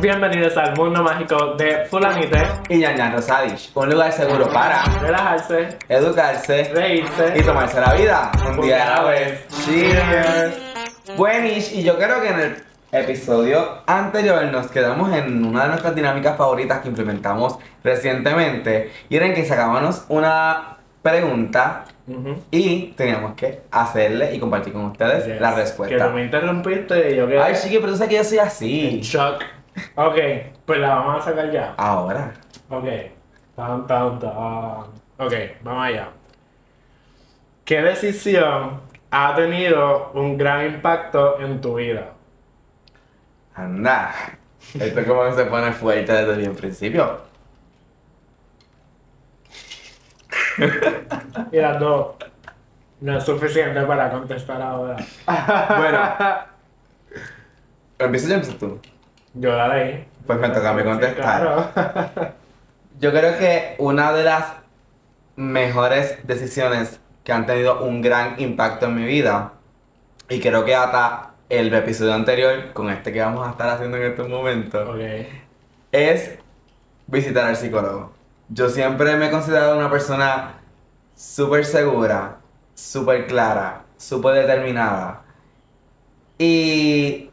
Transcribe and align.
Bienvenidos 0.00 0.56
al 0.56 0.76
mundo 0.76 1.02
mágico 1.02 1.54
de 1.56 1.84
Fulanite. 1.86 2.46
Y 2.68 2.80
Yan 2.80 3.12
Rosadich, 3.12 3.70
un 3.74 3.90
lugar 3.90 4.12
seguro 4.12 4.48
para 4.52 4.84
Relajarse, 5.00 5.76
educarse 5.88 6.70
reírse. 6.72 7.34
y 7.36 7.42
tomarse 7.42 7.80
la 7.80 7.94
vida 7.94 8.30
un 8.48 8.60
día 8.60 8.96
a 8.96 9.02
la 9.02 9.08
vez. 9.08 9.44
Cheers. 9.64 10.54
Buenish, 11.16 11.72
y 11.74 11.82
yo 11.82 11.96
creo 11.96 12.20
que 12.20 12.28
en 12.28 12.40
el 12.40 12.56
episodio 12.92 13.82
anterior 13.86 14.44
nos 14.44 14.68
quedamos 14.70 15.12
en 15.12 15.44
una 15.44 15.62
de 15.64 15.68
nuestras 15.70 15.94
dinámicas 15.96 16.36
favoritas 16.36 16.78
que 16.80 16.88
implementamos 16.88 17.58
recientemente 17.82 18.92
y 19.08 19.16
era 19.16 19.26
en 19.26 19.34
que 19.34 19.44
sacábamos 19.44 20.04
una 20.08 20.76
pregunta 21.02 21.84
Ujú. 22.06 22.36
y 22.50 22.92
teníamos 22.96 23.34
que 23.34 23.62
hacerle 23.70 24.34
y 24.34 24.38
compartir 24.38 24.72
con 24.72 24.84
ustedes 24.86 25.26
Yes. 25.26 25.40
la 25.40 25.50
Que 25.54 25.56
respuesta. 25.60 26.06
tú 26.08 26.14
me 26.14 26.22
interrumpiste 26.24 27.12
y 27.12 27.16
yo 27.16 27.26
quedé 27.26 27.40
Ay, 27.40 27.54
chiqui, 27.60 27.78
pero 27.78 27.92
tú 27.92 27.98
sabes 27.98 28.10
que 28.10 28.16
yo 28.16 28.24
soy 28.24 28.38
en 28.38 28.44
así. 28.46 29.00
shock. 29.02 29.42
Ok, 29.94 30.16
pues 30.64 30.80
la 30.80 30.96
vamos 30.96 31.22
a 31.22 31.30
sacar 31.30 31.50
ya. 31.50 31.74
Ahora. 31.76 32.32
Ok. 32.68 32.86
Tan, 33.56 33.86
tan, 33.86 34.18
tan. 34.18 34.32
Ok, 35.18 35.32
vamos 35.62 35.84
allá. 35.84 36.08
¿Qué 37.64 37.82
decisión 37.82 38.80
ha 39.10 39.34
tenido 39.34 40.10
un 40.14 40.38
gran 40.38 40.66
impacto 40.66 41.40
en 41.40 41.60
tu 41.60 41.74
vida? 41.74 42.12
Anda. 43.54 44.14
Esto 44.78 45.04
como 45.06 45.24
que 45.24 45.32
se 45.32 45.44
pone 45.46 45.72
fuerte 45.72 46.12
desde 46.12 46.44
el 46.44 46.52
principio. 46.52 47.20
Las 51.52 51.80
dos. 51.80 52.16
No 53.00 53.18
es 53.18 53.24
suficiente 53.24 53.80
para 53.82 54.10
contestar 54.10 54.60
ahora. 54.60 54.96
Bueno, 55.78 56.00
empiezo 57.98 58.32
empiezas 58.34 58.58
tú. 58.58 58.80
Yo 59.34 59.52
la 59.56 59.68
leí. 59.68 60.06
Pues 60.26 60.38
me 60.38 60.48
toca 60.50 60.70
a 60.70 60.74
mí 60.74 60.82
Sí, 60.82 60.84
contestar. 60.84 61.14
claro. 61.14 61.70
Yo 63.00 63.10
creo 63.12 63.38
que 63.38 63.74
una 63.78 64.12
de 64.12 64.24
las 64.24 64.54
mejores 65.36 66.18
decisiones 66.26 67.00
que 67.24 67.32
han 67.32 67.46
tenido 67.46 67.84
un 67.84 68.02
gran 68.02 68.40
impacto 68.40 68.86
en 68.86 68.96
mi 68.96 69.04
vida, 69.04 69.54
y 70.28 70.40
creo 70.40 70.64
que 70.64 70.74
ata 70.74 71.34
el 71.48 71.72
episodio 71.74 72.14
anterior 72.14 72.72
con 72.72 72.90
este 72.90 73.12
que 73.12 73.20
vamos 73.20 73.46
a 73.46 73.52
estar 73.52 73.68
haciendo 73.70 73.96
en 73.98 74.04
estos 74.04 74.28
momentos, 74.28 74.98
es 75.92 76.38
visitar 77.06 77.46
al 77.46 77.56
psicólogo. 77.56 78.12
Yo 78.48 78.68
siempre 78.70 79.16
me 79.16 79.28
he 79.28 79.30
considerado 79.30 79.76
una 79.78 79.90
persona 79.90 80.60
súper 81.16 81.64
segura, 81.64 82.38
súper 82.74 83.26
clara, 83.26 83.84
súper 83.98 84.34
determinada. 84.34 85.22
Y 86.38 87.27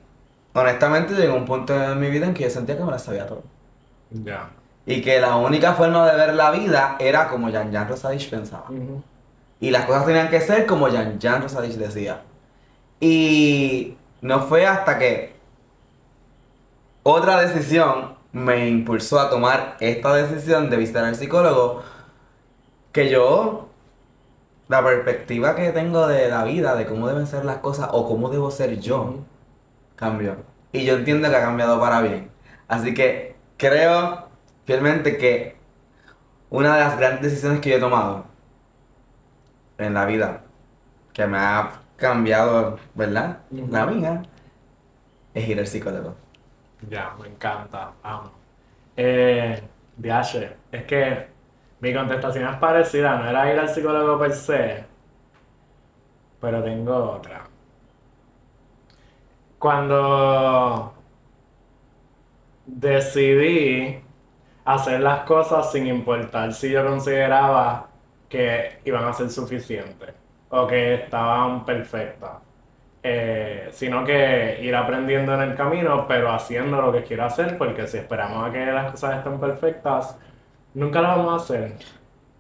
honestamente 0.56 1.14
llegó 1.14 1.36
un 1.36 1.46
punto 1.46 1.74
en 1.74 2.00
mi 2.00 2.10
vida 2.10 2.26
en 2.26 2.34
que 2.34 2.44
yo 2.44 2.50
sentía 2.50 2.78
que 2.78 2.84
me 2.84 2.92
la 2.92 3.00
sabía 3.00 3.28
todo. 3.28 3.44
Ya. 4.10 4.50
Y 4.86 5.02
que 5.02 5.20
la 5.20 5.36
única 5.36 5.74
forma 5.74 6.10
de 6.10 6.16
ver 6.16 6.34
la 6.34 6.52
vida 6.52 6.96
era 7.00 7.28
como 7.28 7.52
Jan 7.52 7.72
Jan 7.72 7.90
Rosadich 7.90 8.30
pensaba. 8.30 8.66
Y 9.60 9.72
las 9.72 9.86
cosas 9.86 10.06
tenían 10.06 10.30
que 10.30 10.40
ser 10.40 10.66
como 10.66 10.90
Jan 10.90 11.20
Jan 11.22 11.42
Rosadich 11.42 11.76
decía. 11.76 12.22
Y 13.00 13.98
no 14.22 14.42
fue 14.44 14.66
hasta 14.66 14.98
que 14.98 15.36
otra 17.04 17.42
decisión 17.42 18.16
me 18.32 18.70
impulsó 18.70 19.20
a 19.20 19.30
tomar 19.30 19.76
esta 19.80 20.14
decisión 20.14 20.70
de 20.70 20.78
visitar 20.78 21.04
al 21.04 21.16
psicólogo 21.16 21.84
que 22.92 23.10
yo, 23.10 23.68
la 24.70 24.84
perspectiva 24.84 25.56
que 25.56 25.72
tengo 25.72 26.08
de 26.08 26.30
la 26.30 26.46
vida, 26.46 26.76
de 26.76 26.86
cómo 26.86 27.08
deben 27.08 27.28
ser 27.28 27.44
las 27.44 27.58
cosas 27.58 27.90
o 27.92 28.08
cómo 28.08 28.30
debo 28.30 28.52
ser 28.52 28.80
yo. 28.80 29.16
Cambió. 29.96 30.38
Y 30.72 30.86
yo 30.86 30.96
entiendo 30.96 31.30
que 31.30 31.36
ha 31.36 31.42
cambiado 31.42 31.80
para 31.80 32.02
bien. 32.02 32.30
Así 32.68 32.94
que 32.94 33.36
creo 33.58 34.28
fielmente 34.66 35.18
que 35.18 35.56
una 36.50 36.76
de 36.76 36.80
las 36.82 36.98
grandes 36.98 37.22
decisiones 37.24 37.60
que 37.62 37.70
yo 37.70 37.78
he 37.78 37.80
tomado 37.80 38.26
en 39.78 39.94
la 39.94 40.06
vida, 40.06 40.42
que 41.14 41.26
me 41.28 41.38
ha 41.38 41.82
cambiado, 41.96 42.80
¿verdad? 42.94 43.40
La 43.52 43.86
vida, 43.86 44.24
es 45.34 45.48
ir 45.48 45.60
al 45.60 45.68
psicólogo. 45.68 46.16
Ya, 46.90 47.14
me 47.22 47.28
encanta. 47.28 47.92
Vamos. 48.04 48.32
Eh, 48.98 49.62
Diache, 49.98 50.56
es 50.72 50.84
que 50.84 51.28
mi 51.80 51.94
contestación 51.94 52.48
es 52.48 52.58
parecida, 52.58 53.18
no 53.18 53.30
era 53.30 53.52
ir 53.54 53.60
al 53.60 53.70
psicólogo 53.70 54.20
per 54.20 54.34
se, 54.34 54.86
pero 56.40 56.64
tengo 56.64 57.12
otra. 57.12 57.44
Cuando 59.66 60.94
decidí 62.68 64.00
hacer 64.64 65.00
las 65.00 65.22
cosas 65.22 65.72
sin 65.72 65.88
importar 65.88 66.54
si 66.54 66.70
yo 66.70 66.86
consideraba 66.86 67.88
que 68.30 68.78
iban 68.86 69.06
a 69.06 69.14
ser 69.14 69.32
suficientes 69.32 70.14
o 70.50 70.68
que 70.68 70.94
estaban 70.94 71.66
perfectas. 71.66 72.34
Eh, 73.02 73.70
sino 73.72 74.06
que 74.06 74.60
ir 74.62 74.76
aprendiendo 74.76 75.34
en 75.34 75.42
el 75.42 75.56
camino, 75.56 76.06
pero 76.08 76.32
haciendo 76.32 76.80
lo 76.80 76.92
que 76.92 77.02
quiero 77.02 77.26
hacer, 77.26 77.58
porque 77.58 77.88
si 77.88 77.98
esperamos 77.98 78.48
a 78.48 78.52
que 78.52 78.68
las 78.68 78.92
cosas 78.92 79.18
estén 79.18 79.40
perfectas, 79.40 80.16
nunca 80.76 81.02
las 81.02 81.18
vamos 81.18 81.34
a 81.34 81.44
hacer. 81.44 81.74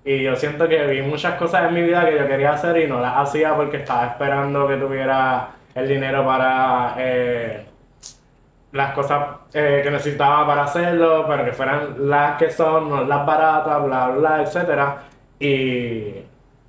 Y 0.04 0.22
yo 0.22 0.36
siento 0.36 0.68
que 0.70 0.86
vi 0.86 1.02
muchas 1.02 1.40
cosas 1.40 1.70
en 1.70 1.74
mi 1.74 1.82
vida 1.82 2.06
que 2.06 2.20
yo 2.20 2.28
quería 2.28 2.52
hacer 2.52 2.78
y 2.78 2.86
no 2.88 3.00
las 3.02 3.18
hacía 3.18 3.56
porque 3.56 3.78
estaba 3.78 4.06
esperando 4.06 4.68
que 4.68 4.78
tuviera 4.78 5.55
el 5.76 5.88
dinero 5.88 6.26
para 6.26 6.96
eh, 6.98 7.66
las 8.72 8.94
cosas 8.94 9.28
eh, 9.54 9.82
que 9.84 9.92
necesitaba 9.92 10.48
para 10.48 10.64
hacerlo, 10.64 11.26
pero 11.28 11.46
que 11.46 11.52
fueran 11.52 12.10
las 12.10 12.38
que 12.38 12.50
son, 12.50 12.90
no 12.90 13.04
las 13.04 13.26
baratas, 13.26 13.84
bla, 13.84 14.10
bla, 14.10 14.42
etcétera. 14.42 15.04
Y 15.38 16.14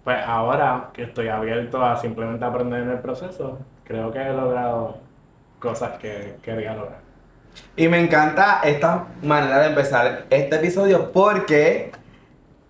pues 0.03 0.19
ahora 0.27 0.91
que 0.93 1.05
estoy 1.05 1.29
abierto 1.29 1.85
a 1.85 1.97
simplemente 1.97 2.45
aprender 2.45 2.83
en 2.83 2.91
el 2.91 2.99
proceso, 2.99 3.59
creo 3.85 4.13
que 4.13 4.21
he 4.21 4.33
logrado 4.33 4.99
cosas 5.59 5.99
que 5.99 6.37
quería 6.43 6.75
lograr. 6.75 7.01
Y 7.77 7.89
me 7.89 7.99
encanta 7.99 8.61
esta 8.65 9.07
manera 9.23 9.61
de 9.61 9.69
empezar 9.69 10.27
este 10.31 10.57
episodio 10.57 11.11
porque 11.13 11.93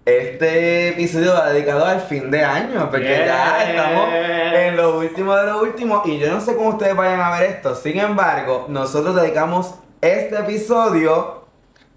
este 0.05 0.91
episodio 0.91 1.35
va 1.35 1.51
dedicado 1.51 1.85
al 1.85 2.01
fin 2.01 2.31
de 2.31 2.45
año, 2.45 2.89
porque 2.91 3.25
ya 3.27 3.69
estamos 3.69 4.09
en 4.57 4.77
lo 4.77 4.99
último 4.99 5.35
de 5.37 5.47
lo 5.47 5.61
último 5.63 6.03
y 6.05 6.19
yo 6.19 6.33
no 6.33 6.41
sé 6.41 6.57
cómo 6.57 6.71
ustedes 6.71 6.97
vayan 6.97 7.21
a 7.21 7.31
ver 7.39 7.51
esto. 7.51 7.75
Sin 7.75 7.99
embargo, 7.99 8.67
nosotros 8.69 9.15
dedicamos 9.15 9.75
este 10.01 10.39
episodio 10.39 11.45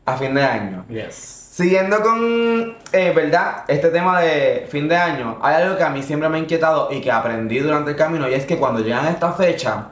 a 0.06 0.18
fin 0.18 0.34
de 0.34 0.44
año. 0.44 0.86
Yes. 0.90 1.16
Siguiendo 1.16 2.02
con, 2.02 2.78
eh, 2.94 3.12
¿verdad? 3.14 3.66
Este 3.68 3.90
tema 3.90 4.22
de 4.22 4.66
fin 4.70 4.88
de 4.88 4.96
año, 4.96 5.38
hay 5.42 5.56
algo 5.62 5.76
que 5.78 5.84
a 5.84 5.90
mí 5.90 6.02
siempre 6.04 6.30
me 6.30 6.38
ha 6.38 6.40
inquietado 6.40 6.90
y 6.92 7.02
que 7.02 7.12
aprendí 7.12 7.60
durante 7.60 7.92
el 7.92 7.98
camino 7.98 8.30
y 8.30 8.34
es 8.34 8.46
que 8.46 8.58
cuando 8.58 8.80
llegan 8.82 9.06
a 9.06 9.10
esta 9.10 9.34
fecha, 9.34 9.90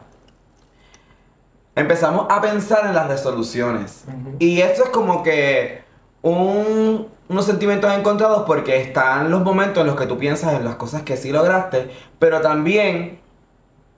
empezamos 1.75 2.25
a 2.29 2.41
pensar 2.41 2.85
en 2.85 2.95
las 2.95 3.07
resoluciones. 3.07 4.05
Y 4.39 4.61
esto 4.61 4.85
es 4.85 4.89
como 4.89 5.21
que 5.23 5.83
un- 6.21 7.07
unos 7.29 7.45
sentimientos 7.45 7.93
encontrados 7.93 8.43
porque 8.45 8.81
están 8.81 9.29
los 9.29 9.41
momentos 9.41 9.81
en 9.81 9.87
los 9.87 9.95
que 9.95 10.05
tú 10.05 10.17
piensas 10.17 10.53
en 10.53 10.63
las 10.63 10.75
cosas 10.75 11.01
que 11.01 11.17
sí 11.17 11.31
lograste, 11.31 11.91
pero 12.19 12.41
también 12.41 13.19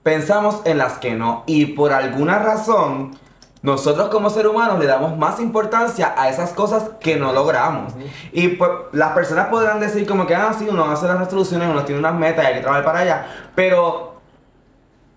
pensamos 0.02 0.60
en 0.64 0.78
las 0.78 0.98
que 0.98 1.14
no. 1.14 1.44
Y 1.46 1.66
por 1.66 1.92
alguna 1.92 2.38
razón, 2.38 3.16
nosotros 3.62 4.08
como 4.08 4.30
seres 4.30 4.50
humanos 4.50 4.78
le 4.78 4.86
damos 4.86 5.16
más 5.18 5.38
importancia 5.38 6.14
a 6.16 6.28
esas 6.28 6.52
cosas 6.52 6.90
que 7.00 7.16
no 7.16 7.32
logramos. 7.32 7.92
Y 8.32 8.48
pues 8.48 8.70
las 8.92 9.12
personas 9.12 9.48
podrán 9.48 9.80
decir 9.80 10.06
como 10.06 10.26
que, 10.26 10.34
ah, 10.34 10.54
sí, 10.58 10.66
uno 10.68 10.90
hace 10.90 11.06
las 11.06 11.18
resoluciones, 11.18 11.68
uno 11.68 11.84
tiene 11.84 12.00
unas 12.00 12.14
metas 12.14 12.44
y 12.44 12.46
hay 12.48 12.54
que 12.54 12.60
trabajar 12.60 12.84
para 12.84 12.98
allá, 13.00 13.26
pero 13.54 14.10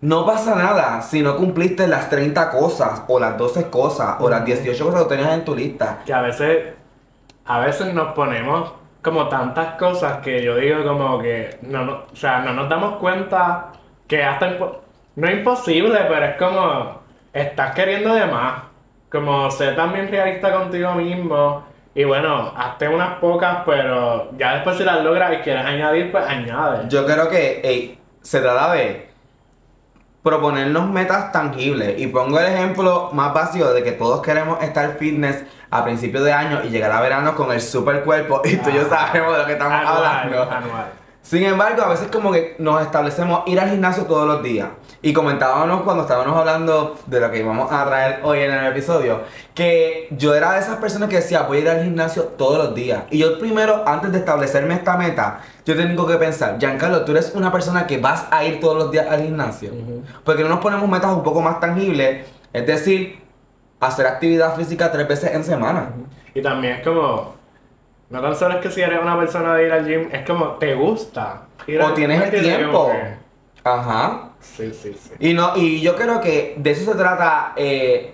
no 0.02 0.26
pasa 0.26 0.56
nada 0.56 1.02
si 1.02 1.22
no 1.22 1.38
cumpliste 1.38 1.88
las 1.88 2.10
30 2.10 2.50
cosas, 2.52 3.04
o 3.08 3.20
las 3.20 3.38
12 3.38 3.70
cosas, 3.70 4.18
o 4.20 4.30
las 4.30 4.44
18 4.44 4.86
cosas 4.86 5.04
que 5.04 5.10
tenías 5.10 5.32
en 5.34 5.46
tu 5.46 5.56
lista. 5.56 6.00
Que 6.06 6.14
a 6.14 6.22
veces, 6.22 6.74
a 7.46 7.60
veces 7.60 7.94
nos 7.94 8.14
ponemos 8.14 8.74
como 9.02 9.28
tantas 9.28 9.76
cosas 9.76 10.20
que 10.20 10.42
yo 10.42 10.56
digo 10.56 10.84
como 10.84 11.20
que, 11.20 11.58
no, 11.64 11.84
no, 11.84 12.04
o 12.12 12.16
sea, 12.16 12.40
no 12.40 12.54
nos 12.54 12.70
damos 12.70 12.96
cuenta 12.96 13.74
que 14.08 14.24
hasta, 14.24 14.58
no 15.16 15.28
es 15.28 15.34
imposible, 15.38 16.00
pero 16.08 16.26
es 16.26 16.36
como, 16.38 17.02
estás 17.34 17.76
queriendo 17.76 18.14
de 18.14 18.26
más. 18.26 18.64
Como 19.12 19.52
ser 19.52 19.76
también 19.76 20.08
realista 20.10 20.52
contigo 20.52 20.94
mismo. 20.96 21.64
Y 21.94 22.04
bueno, 22.04 22.52
hazte 22.58 22.88
unas 22.88 23.20
pocas, 23.20 23.60
pero 23.66 24.32
ya 24.38 24.56
después 24.56 24.78
si 24.78 24.84
las 24.84 25.04
logras 25.04 25.34
y 25.34 25.38
quieres 25.38 25.64
añadir, 25.64 26.12
pues 26.12 26.26
añade. 26.26 26.90
Yo 26.90 27.06
creo 27.06 27.30
que 27.30 27.62
ey, 27.64 28.00
se 28.22 28.40
trata 28.40 28.74
de 28.74 29.13
proponernos 30.24 30.90
metas 30.90 31.32
tangibles. 31.32 32.00
Y 32.00 32.08
pongo 32.08 32.40
el 32.40 32.46
ejemplo 32.48 33.10
más 33.14 33.34
básico 33.34 33.72
de 33.74 33.84
que 33.84 33.92
todos 33.92 34.22
queremos 34.22 34.64
estar 34.64 34.98
fitness 34.98 35.44
a 35.70 35.84
principios 35.84 36.24
de 36.24 36.32
año 36.34 36.62
y 36.64 36.70
llegar 36.70 36.92
a 36.92 37.02
verano 37.02 37.36
con 37.36 37.52
el 37.52 37.62
super 37.62 38.04
cuerpo. 38.04 38.42
Y 38.46 38.56
tú 38.58 38.70
y 38.70 38.74
yo 38.76 38.88
sabemos 38.90 39.34
de 39.34 39.40
lo 39.40 39.46
que 39.46 39.54
estamos 39.54 39.74
Anual, 39.74 40.06
hablando. 40.06 40.42
anual. 40.44 40.86
Sin 41.24 41.42
embargo, 41.44 41.82
a 41.84 41.88
veces 41.88 42.10
como 42.12 42.34
que 42.34 42.58
nos 42.60 42.82
establecemos 42.82 43.44
ir 43.46 43.58
al 43.58 43.70
gimnasio 43.70 44.04
todos 44.04 44.28
los 44.28 44.44
días. 44.44 44.68
Y 45.02 45.14
comentábamos 45.14 45.84
cuando 45.84 46.04
estábamos 46.04 46.38
hablando 46.38 46.98
de 47.08 47.20
lo 47.22 47.32
que 47.32 47.40
íbamos 47.40 47.72
a 47.72 47.86
traer 47.86 48.20
hoy 48.24 48.40
en 48.40 48.52
el 48.52 48.66
episodio, 48.68 49.22
que 49.54 50.10
yo 50.12 50.36
era 50.36 50.52
de 50.52 50.60
esas 50.60 50.78
personas 50.80 51.08
que 51.08 51.16
decía, 51.16 51.44
voy 51.44 51.60
a 51.60 51.62
ir 51.62 51.70
al 51.70 51.84
gimnasio 51.86 52.24
todos 52.24 52.58
los 52.58 52.76
días. 52.76 53.04
Y 53.10 53.20
yo 53.20 53.40
primero, 53.40 53.84
antes 53.88 54.12
de 54.12 54.18
establecerme 54.18 54.74
esta 54.74 54.98
meta, 54.98 55.40
yo 55.66 55.78
tengo 55.78 56.06
que 56.06 56.18
pensar, 56.18 56.58
Giancarlo, 56.60 57.06
tú 57.06 57.14
eres 57.14 57.32
una 57.34 57.54
persona 57.54 57.88
que 57.88 58.00
vas 58.00 58.26
a 58.30 58.44
ir 58.44 58.60
todos 58.60 58.78
los 58.78 58.92
días 58.92 59.08
al 59.10 59.22
gimnasio. 59.22 59.72
Porque 60.26 60.44
no 60.44 60.50
nos 60.50 60.60
ponemos 60.60 60.90
metas 60.90 61.14
un 61.14 61.24
poco 61.24 61.40
más 61.42 61.62
tangibles, 61.62 62.28
es 62.52 62.68
decir, 62.68 63.22
hacer 63.80 64.08
actividad 64.08 64.58
física 64.58 64.92
tres 64.92 65.08
veces 65.08 65.34
en 65.34 65.46
semana. 65.46 65.90
Y 66.36 66.42
también 66.42 66.74
es 66.74 66.84
como, 66.84 67.33
no 68.14 68.22
tan 68.22 68.36
solo 68.36 68.56
es 68.56 68.62
que 68.62 68.72
si 68.72 68.82
eres 68.82 69.02
una 69.02 69.18
persona 69.20 69.56
de 69.56 69.66
ir 69.68 69.72
al 69.74 69.86
gym, 69.86 70.08
es 70.12 70.26
como 70.26 70.52
te 70.54 70.74
gusta. 70.76 71.48
ir 71.68 71.82
O 71.82 71.88
al- 71.88 71.94
tienes 71.96 72.22
el 72.34 72.42
tiempo. 72.42 72.92
Que- 72.92 73.16
Ajá. 73.66 74.30
Sí, 74.40 74.72
sí, 74.74 74.94
sí. 74.94 75.12
Y 75.20 75.34
no, 75.34 75.54
y 75.56 75.82
yo 75.82 75.96
creo 75.96 76.22
que 76.22 76.54
de 76.58 76.72
eso 76.72 76.92
se 76.92 76.98
trata 76.98 77.54
eh, 77.56 78.14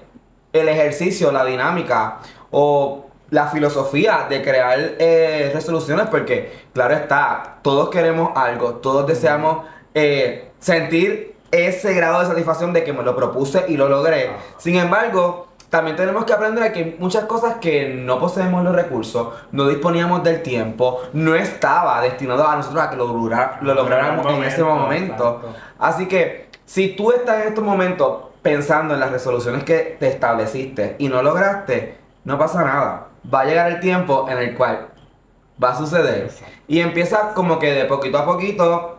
el 0.53 0.69
ejercicio, 0.69 1.31
la 1.31 1.43
dinámica 1.43 2.19
o 2.51 3.07
la 3.31 3.47
filosofía 3.47 4.25
de 4.29 4.41
crear 4.41 4.77
eh, 4.99 5.51
resoluciones, 5.53 6.07
porque 6.07 6.51
claro 6.73 6.93
está, 6.95 7.57
todos 7.61 7.89
queremos 7.89 8.31
algo, 8.35 8.75
todos 8.75 9.05
deseamos 9.05 9.65
eh, 9.93 10.51
sentir 10.59 11.35
ese 11.51 11.93
grado 11.93 12.21
de 12.21 12.27
satisfacción 12.27 12.71
de 12.73 12.83
que 12.83 12.93
me 12.93 13.03
lo 13.03 13.15
propuse 13.15 13.65
y 13.67 13.75
lo 13.75 13.89
logré. 13.89 14.29
Sin 14.57 14.75
embargo, 14.75 15.47
también 15.69 15.95
tenemos 15.95 16.25
que 16.25 16.33
aprender 16.33 16.63
a 16.63 16.71
que 16.73 16.79
hay 16.79 16.95
muchas 16.99 17.25
cosas 17.25 17.55
que 17.61 17.89
no 17.93 18.19
poseemos 18.19 18.63
los 18.63 18.75
recursos, 18.75 19.29
no 19.51 19.67
disponíamos 19.67 20.23
del 20.23 20.41
tiempo, 20.41 20.99
no 21.13 21.35
estaba 21.35 22.01
destinado 22.01 22.47
a 22.47 22.55
nosotros 22.55 22.81
a 22.83 22.89
que 22.89 22.95
lo, 22.95 23.07
lograr- 23.07 23.59
lo 23.61 23.73
lográramos 23.75 24.25
en 24.33 24.43
ese 24.43 24.63
momento. 24.63 25.41
exacto. 25.43 25.55
Así 25.77 26.07
que 26.07 26.49
si 26.65 26.89
tú 26.95 27.11
estás 27.11 27.41
en 27.43 27.49
estos 27.49 27.63
momentos 27.63 28.23
pensando 28.41 28.93
en 28.93 28.99
las 28.99 29.11
resoluciones 29.11 29.63
que 29.63 29.97
te 29.99 30.07
estableciste 30.07 30.95
y 30.97 31.07
no 31.09 31.21
lograste, 31.21 31.97
no 32.23 32.37
pasa 32.39 32.63
nada. 32.63 33.07
Va 33.31 33.41
a 33.41 33.45
llegar 33.45 33.71
el 33.71 33.79
tiempo 33.79 34.27
en 34.29 34.37
el 34.37 34.55
cual 34.55 34.87
va 35.61 35.71
a 35.71 35.75
suceder. 35.77 36.23
Exacto. 36.23 36.53
Y 36.67 36.79
empieza 36.79 37.33
como 37.33 37.59
que 37.59 37.73
de 37.73 37.85
poquito 37.85 38.17
a 38.17 38.25
poquito, 38.25 38.97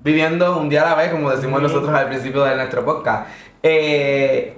viviendo 0.00 0.58
un 0.58 0.68
día 0.68 0.82
a 0.82 0.90
la 0.90 0.94
vez, 0.94 1.10
como 1.12 1.30
decimos 1.30 1.60
nosotros 1.62 1.92
al 1.94 2.06
principio 2.08 2.42
de 2.44 2.56
nuestro 2.56 2.84
podcast. 2.84 3.28
Eh, 3.62 4.55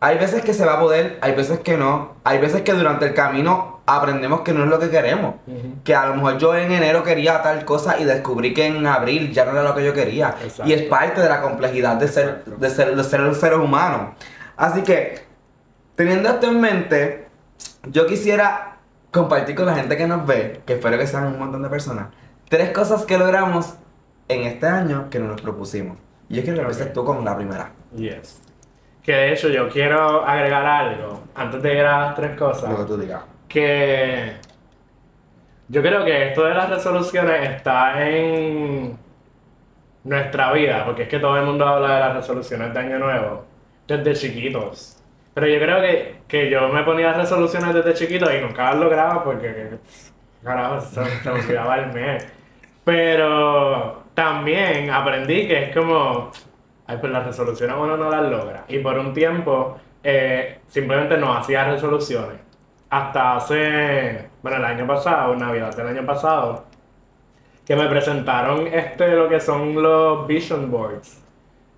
hay 0.00 0.16
veces 0.18 0.42
que 0.42 0.54
se 0.54 0.64
va 0.64 0.74
a 0.74 0.80
poder, 0.80 1.18
hay 1.20 1.34
veces 1.34 1.58
que 1.60 1.76
no. 1.76 2.14
Hay 2.24 2.38
veces 2.38 2.62
que 2.62 2.72
durante 2.72 3.06
el 3.06 3.14
camino 3.14 3.80
aprendemos 3.86 4.42
que 4.42 4.52
no 4.52 4.62
es 4.64 4.70
lo 4.70 4.78
que 4.78 4.90
queremos. 4.90 5.36
Ujú. 5.46 5.82
Que 5.82 5.94
a 5.94 6.06
lo 6.06 6.14
mejor 6.14 6.38
yo 6.38 6.54
en 6.54 6.70
enero 6.70 7.02
quería 7.02 7.42
tal 7.42 7.64
cosa 7.64 7.98
y 7.98 8.04
descubrí 8.04 8.54
que 8.54 8.66
en 8.66 8.86
abril 8.86 9.32
ya 9.32 9.44
no 9.44 9.52
era 9.52 9.62
lo 9.64 9.74
que 9.74 9.84
yo 9.84 9.92
quería. 9.92 10.36
Exacto. 10.42 10.66
Y 10.66 10.72
es 10.74 10.82
parte 10.82 11.20
de 11.20 11.28
la 11.28 11.40
complejidad 11.40 11.96
de 11.96 12.06
ser, 12.06 12.44
de 12.44 12.70
ser, 12.70 12.94
de 12.94 13.02
ser 13.02 13.22
un 13.22 13.34
ser 13.34 13.54
humano. 13.54 14.14
Así 14.56 14.82
que, 14.82 15.24
teniendo 15.96 16.28
esto 16.28 16.46
en 16.48 16.60
mente, 16.60 17.26
yo 17.88 18.06
quisiera 18.06 18.76
compartir 19.10 19.56
con 19.56 19.66
la 19.66 19.74
gente 19.74 19.96
que 19.96 20.06
nos 20.06 20.24
ve, 20.26 20.60
que 20.64 20.74
espero 20.74 20.96
que 20.98 21.06
sean 21.06 21.26
un 21.26 21.38
montón 21.38 21.62
de 21.62 21.68
personas, 21.68 22.08
tres 22.48 22.70
cosas 22.70 23.04
que 23.04 23.18
logramos 23.18 23.74
en 24.28 24.42
este 24.44 24.66
año 24.66 25.08
que 25.10 25.18
nos 25.18 25.40
propusimos. 25.40 25.96
Y 26.28 26.40
quiero 26.42 26.56
que 26.56 26.60
empieces 26.60 26.86
Ok. 26.88 26.92
tú 26.92 27.04
con 27.04 27.24
la 27.24 27.34
primera. 27.34 27.72
Yes. 27.96 28.42
Que 29.08 29.14
de 29.14 29.32
hecho 29.32 29.48
yo 29.48 29.70
quiero 29.70 30.22
agregar 30.22 30.66
algo 30.66 31.24
antes 31.34 31.62
de 31.62 31.72
ir 31.72 31.80
a 31.80 31.98
las 31.98 32.14
tres 32.14 32.36
cosas. 32.38 32.68
Lo 32.68 32.76
que 32.76 32.84
tú 32.84 32.98
digas. 32.98 33.22
que 33.48 34.34
yo 35.68 35.80
creo 35.80 36.04
que 36.04 36.26
esto 36.28 36.44
de 36.44 36.52
las 36.52 36.68
resoluciones 36.68 37.48
está 37.56 38.06
en 38.06 38.98
nuestra 40.04 40.52
vida, 40.52 40.84
porque 40.84 41.04
es 41.04 41.08
que 41.08 41.18
todo 41.20 41.38
el 41.38 41.46
mundo 41.46 41.66
habla 41.66 41.94
de 41.94 42.00
las 42.00 42.16
resoluciones 42.16 42.74
de 42.74 42.80
Año 42.80 42.98
Nuevo 42.98 43.46
desde 43.86 44.12
chiquitos. 44.12 45.02
Pero 45.32 45.46
yo 45.46 45.58
creo 45.58 45.80
que, 45.80 46.20
que 46.28 46.50
yo 46.50 46.68
me 46.68 46.82
ponía 46.82 47.14
resoluciones 47.14 47.72
desde 47.72 47.94
chiquito 47.94 48.30
y 48.30 48.42
nunca 48.42 48.72
las 48.72 48.76
lograba 48.76 49.24
porque, 49.24 49.78
carajo, 50.44 50.82
se, 50.82 51.02
se 51.22 51.30
me 51.30 51.40
olvidaba 51.40 51.78
el 51.78 51.92
mes. 51.94 52.26
Pero 52.84 54.04
también 54.12 54.90
aprendí 54.90 55.48
que 55.48 55.64
es 55.64 55.74
como, 55.74 56.30
ay, 56.88 56.96
pues 56.98 57.12
las 57.12 57.24
resoluciones 57.24 57.76
uno 57.78 57.96
no 57.96 58.10
las 58.10 58.22
logra. 58.28 58.64
Y 58.66 58.78
por 58.78 58.98
un 58.98 59.12
tiempo 59.14 59.76
eh, 60.02 60.58
simplemente 60.66 61.16
no 61.16 61.32
hacía 61.34 61.64
resoluciones. 61.64 62.40
Hasta 62.90 63.36
hace, 63.36 64.30
bueno, 64.42 64.56
el 64.56 64.64
año 64.64 64.86
pasado, 64.86 65.36
Navidad 65.36 65.76
del 65.76 65.88
año 65.88 66.06
pasado, 66.06 66.64
que 67.64 67.76
me 67.76 67.86
presentaron 67.86 68.66
este, 68.66 69.08
lo 69.08 69.28
que 69.28 69.38
son 69.38 69.80
los 69.80 70.26
vision 70.26 70.70
boards. 70.70 71.22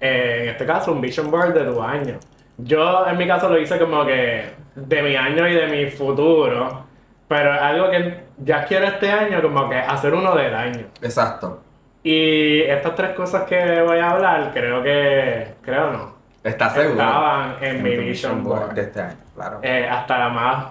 Eh, 0.01 0.43
en 0.45 0.49
este 0.51 0.65
caso, 0.65 0.93
un 0.93 1.01
vision 1.01 1.31
board 1.31 1.53
de 1.55 1.65
tu 1.65 1.83
año. 1.83 2.19
Yo, 2.57 3.07
en 3.09 3.19
mi 3.19 3.27
caso, 3.27 3.49
lo 3.49 3.59
hice 3.59 3.79
como 3.79 4.07
que 4.07 4.45
de 4.77 5.03
mi 5.03 5.17
año 5.17 5.49
y 5.49 5.55
de 5.55 5.67
mi 5.67 5.91
futuro. 5.91 6.85
Pero 7.27 7.53
algo 7.53 7.91
que 7.91 8.25
ya 8.39 8.65
quiero 8.65 8.87
este 8.87 9.11
año, 9.11 9.43
como 9.43 9.69
que 9.69 9.77
hacer 9.77 10.15
uno 10.15 10.37
del 10.37 10.55
año. 10.55 10.87
Exacto. 11.03 11.62
Y 12.02 12.62
estas 12.62 12.94
tres 12.94 13.11
cosas 13.11 13.43
que 13.44 13.82
voy 13.82 13.99
a 13.99 14.11
hablar, 14.11 14.50
creo 14.52 14.82
que, 14.82 15.55
creo 15.62 15.91
no, 15.93 16.14
¿Estás 16.43 16.73
seguro? 16.75 16.93
estaban 17.00 17.56
en 17.61 17.82
mi 17.82 17.97
vision 17.97 18.43
board. 18.43 18.73
de 18.73 18.81
este 18.82 19.00
año, 19.02 19.17
claro. 19.35 19.58
Eh, 19.62 19.87
hasta 19.91 20.19
la 20.19 20.29
más 20.31 20.64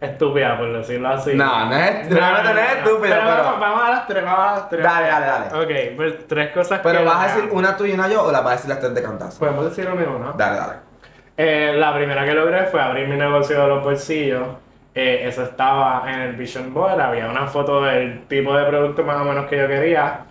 estúpida, 0.00 0.56
por 0.58 0.72
decirlo 0.72 1.08
así. 1.10 1.34
No, 1.34 1.66
no 1.66 1.76
es- 1.76 2.10
realmente 2.10 2.54
no 2.54 2.60
es 2.60 2.72
estúpido, 2.76 3.16
pero- 3.16 3.24
Vamos, 3.24 3.60
vamos 3.60 3.82
a 3.84 3.90
las 3.90 4.06
tres, 4.06 4.24
vamos 4.24 4.40
a 4.40 4.50
las 4.52 4.68
tres. 4.68 4.82
Dale, 4.82 5.06
dale, 5.08 5.26
dale. 5.26 5.46
Ok, 5.64 5.96
pues 5.96 6.26
tres 6.26 6.50
cosas 6.52 6.80
Pero 6.82 6.98
que... 7.00 7.04
vas 7.04 7.16
a 7.16 7.34
decir 7.36 7.50
una 7.52 7.76
tú 7.76 7.84
y 7.84 7.92
una 7.92 8.08
yo 8.08 8.24
o 8.24 8.32
las 8.32 8.42
vas 8.42 8.52
a 8.52 8.56
decir 8.56 8.70
las 8.70 8.80
tres 8.80 8.94
de 8.94 9.02
cantazo. 9.02 9.38
Podemos 9.38 9.64
decir 9.66 9.88
uno 9.92 10.00
y 10.02 10.04
uno. 10.06 10.32
Dale, 10.32 10.56
dale. 10.56 10.72
Eh, 11.36 11.74
la 11.76 11.94
primera 11.94 12.24
que 12.24 12.34
logré 12.34 12.64
fue 12.66 12.80
abrir 12.82 13.06
mi 13.08 13.16
negocio 13.16 13.60
de 13.62 13.68
los 13.68 13.84
bolsillos. 13.84 14.42
Eh, 14.94 15.22
eso 15.24 15.44
estaba 15.44 16.04
en 16.12 16.20
el 16.20 16.32
Vision 16.34 16.74
Board, 16.74 17.00
había 17.00 17.28
una 17.28 17.46
foto 17.46 17.82
del 17.82 18.26
tipo 18.26 18.56
de 18.56 18.64
producto 18.64 19.04
más 19.04 19.20
o 19.20 19.24
menos 19.24 19.46
que 19.46 19.56
yo 19.56 19.68
quería 19.68 20.26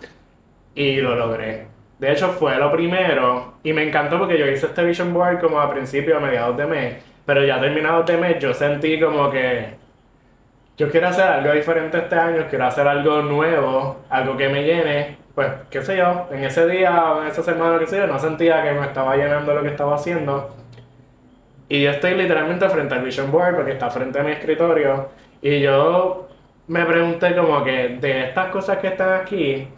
y 0.74 1.00
lo 1.00 1.16
logré. 1.16 1.66
De 1.98 2.12
hecho 2.12 2.28
fue 2.28 2.56
lo 2.58 2.70
primero 2.70 3.54
y 3.62 3.72
me 3.72 3.82
encantó 3.82 4.18
porque 4.18 4.38
yo 4.38 4.46
hice 4.46 4.66
este 4.66 4.84
Vision 4.84 5.14
Board 5.14 5.40
como 5.40 5.60
a 5.60 5.70
principios, 5.70 6.18
a 6.18 6.20
mediados 6.26 6.56
de 6.56 6.66
mes, 6.66 6.96
pero 7.24 7.44
ya 7.44 7.60
terminados 7.60 8.06
de 8.06 8.16
mes 8.18 8.38
yo 8.38 8.52
sentí 8.52 9.00
como 9.00 9.30
que 9.30 9.80
yo 10.76 10.90
quiero 10.90 11.08
hacer 11.08 11.24
algo 11.26 11.52
diferente 11.52 11.98
este 11.98 12.16
año, 12.16 12.46
quiero 12.48 12.64
hacer 12.66 12.88
algo 12.88 13.20
nuevo, 13.22 13.98
algo 14.08 14.36
que 14.36 14.48
me 14.48 14.62
llene, 14.64 15.18
pues 15.34 15.48
qué 15.70 15.82
sé 15.82 15.98
yo, 15.98 16.26
en 16.30 16.44
ese 16.44 16.66
día 16.66 17.12
o 17.12 17.22
en 17.22 17.28
esa 17.28 17.42
semana, 17.42 17.78
qué 17.78 17.86
sé 17.86 17.98
yo, 17.98 18.06
no 18.06 18.18
sentía 18.18 18.62
que 18.62 18.72
me 18.72 18.86
estaba 18.86 19.14
llenando 19.16 19.54
lo 19.54 19.62
que 19.62 19.68
estaba 19.68 19.96
haciendo. 19.96 20.59
Y 21.70 21.82
yo 21.84 21.90
estoy 21.92 22.14
literalmente 22.14 22.68
frente 22.68 22.94
al 22.96 23.02
Vision 23.02 23.30
Board 23.30 23.54
porque 23.54 23.72
está 23.72 23.88
frente 23.90 24.18
a 24.18 24.24
mi 24.24 24.32
escritorio. 24.32 25.08
Y 25.40 25.60
yo 25.60 26.28
me 26.66 26.84
pregunté 26.84 27.34
como 27.34 27.62
que 27.64 27.96
de 28.00 28.24
estas 28.24 28.48
cosas 28.50 28.78
que 28.78 28.88
están 28.88 29.12
aquí, 29.20 29.68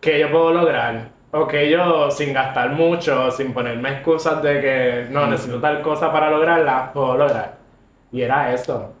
¿qué 0.00 0.18
yo 0.18 0.30
puedo 0.30 0.52
lograr? 0.52 1.08
O 1.30 1.46
que 1.46 1.68
yo 1.68 2.10
sin 2.10 2.32
gastar 2.32 2.70
mucho, 2.70 3.30
sin 3.30 3.52
ponerme 3.52 3.90
excusas 3.90 4.42
de 4.42 4.60
que 4.60 5.06
no 5.10 5.26
necesito 5.26 5.60
tal 5.60 5.82
cosa 5.82 6.10
para 6.10 6.30
lograrla, 6.30 6.90
puedo 6.92 7.16
lograr. 7.18 7.56
Y 8.10 8.22
era 8.22 8.52
eso. 8.54 8.92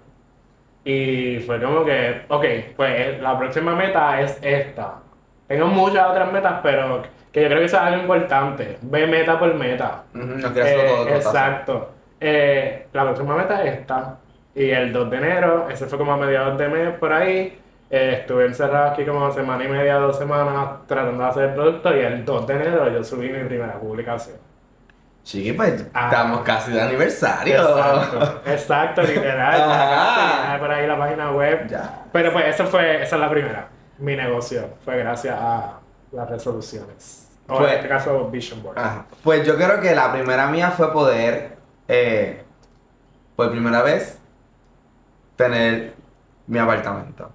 Y 0.84 1.38
fue 1.46 1.58
como 1.62 1.84
que, 1.86 2.22
ok, 2.28 2.44
pues 2.76 3.18
la 3.22 3.38
próxima 3.38 3.74
meta 3.74 4.20
es 4.20 4.38
esta. 4.42 4.96
Tengo 5.48 5.68
muchas 5.68 6.06
otras 6.08 6.30
metas, 6.32 6.60
pero 6.62 7.02
que 7.32 7.42
yo 7.42 7.48
creo 7.48 7.60
que 7.60 7.64
eso 7.66 7.76
es 7.76 7.82
algo 7.82 8.02
importante. 8.02 8.78
Ve 8.82 9.06
meta 9.06 9.38
por 9.38 9.54
meta. 9.54 10.02
No 10.12 10.34
Eh, 10.34 10.42
cotazo. 10.42 11.08
exacto. 11.08 11.93
Eh, 12.26 12.86
la 12.92 13.02
próxima 13.04 13.36
meta 13.36 13.62
es 13.64 13.80
esta. 13.80 14.16
Y 14.54 14.70
el 14.70 14.92
2 14.92 15.10
de 15.10 15.16
enero, 15.18 15.68
ese 15.68 15.84
fue 15.86 15.98
como 15.98 16.12
a 16.12 16.16
mediados 16.16 16.56
de 16.58 16.68
mes 16.68 16.98
por 16.98 17.12
ahí. 17.12 17.60
eh, 17.90 18.16
estuve 18.20 18.46
encerrado 18.46 18.90
aquí 18.92 19.04
como 19.04 19.30
semana 19.30 19.62
y 19.62 19.68
media, 19.68 19.96
dos 19.96 20.16
semanas 20.18 20.68
tratando 20.88 21.22
de 21.22 21.28
hacer 21.30 21.44
el 21.50 21.54
producto. 21.54 21.94
Y 21.94 22.00
el 22.00 22.24
2 22.24 22.46
de 22.46 22.54
enero 22.54 22.88
yo 22.90 23.04
subí 23.04 23.28
mi 23.28 23.44
primera 23.44 23.74
publicación. 23.74 24.36
Chiqui, 25.22 25.52
pues 25.52 25.86
Ah. 25.94 26.08
estamos 26.10 26.40
casi 26.40 26.72
de 26.72 26.80
aniversario. 26.82 27.54
Exacto, 27.62 28.40
exacto, 28.46 29.02
literal. 29.14 29.60
Ajá. 29.70 30.58
por 30.58 30.70
ahí 30.70 30.86
la 30.86 30.98
página 30.98 31.30
web. 31.32 31.66
Ya. 31.68 32.04
Pero 32.12 32.32
pues 32.32 32.46
esa 32.46 32.64
fue, 32.66 33.02
esa 33.02 33.16
es 33.16 33.20
la 33.20 33.30
primera. 33.30 33.68
Mi 33.98 34.16
negocio 34.16 34.70
fue 34.84 34.96
gracias 34.98 35.36
a 35.38 35.78
las 36.12 36.28
resoluciones. 36.30 37.30
O 37.48 37.58
Pues- 37.58 37.70
en 37.70 37.76
este 37.76 37.88
caso, 37.88 38.28
Vision 38.30 38.62
Board. 38.62 38.78
Ajá. 38.78 39.04
Pues 39.22 39.46
yo 39.46 39.56
creo 39.56 39.78
que 39.80 39.94
la 39.94 40.10
primera 40.12 40.46
mía 40.48 40.70
fue 40.70 40.92
poder, 40.92 41.53
eh, 41.88 42.42
por 43.36 43.50
primera 43.50 43.82
vez, 43.82 44.18
tener 45.36 45.94
mi 46.46 46.58
apartamento. 46.58 47.30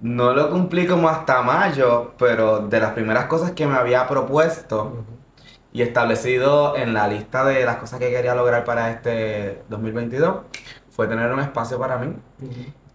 No 0.00 0.32
lo 0.32 0.50
cumplí 0.50 0.86
como 0.86 1.08
hasta 1.08 1.42
mayo, 1.42 2.12
pero 2.18 2.60
de 2.60 2.78
las 2.80 2.92
primeras 2.92 3.26
cosas 3.26 3.50
que 3.52 3.66
me 3.66 3.76
había 3.76 4.06
propuesto 4.06 5.04
y 5.72 5.82
establecido 5.82 6.76
en 6.76 6.94
la 6.94 7.08
lista 7.08 7.44
de 7.44 7.64
las 7.64 7.76
cosas 7.76 7.98
que 7.98 8.10
quería 8.10 8.34
lograr 8.34 8.64
para 8.64 8.90
este 8.90 9.62
2022 9.68 10.36
fue 10.90 11.08
tener 11.08 11.32
un 11.32 11.40
espacio 11.40 11.78
para 11.78 11.98
mí. 11.98 12.14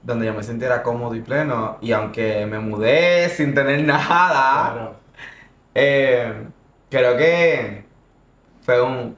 Donde 0.02 0.26
yo 0.26 0.34
me 0.34 0.44
sintiera 0.44 0.84
cómodo 0.84 1.16
y 1.16 1.22
pleno. 1.22 1.78
Y 1.82 1.92
aunque 1.94 2.46
me 2.46 2.60
mudé 2.60 3.30
sin 3.30 3.54
tener 3.54 3.84
nada, 3.84 4.72
Claro. 4.74 4.96
eh, 5.76 6.48
creo 6.90 7.18
que 7.18 7.86
fue 8.62 8.82
un, 8.82 9.16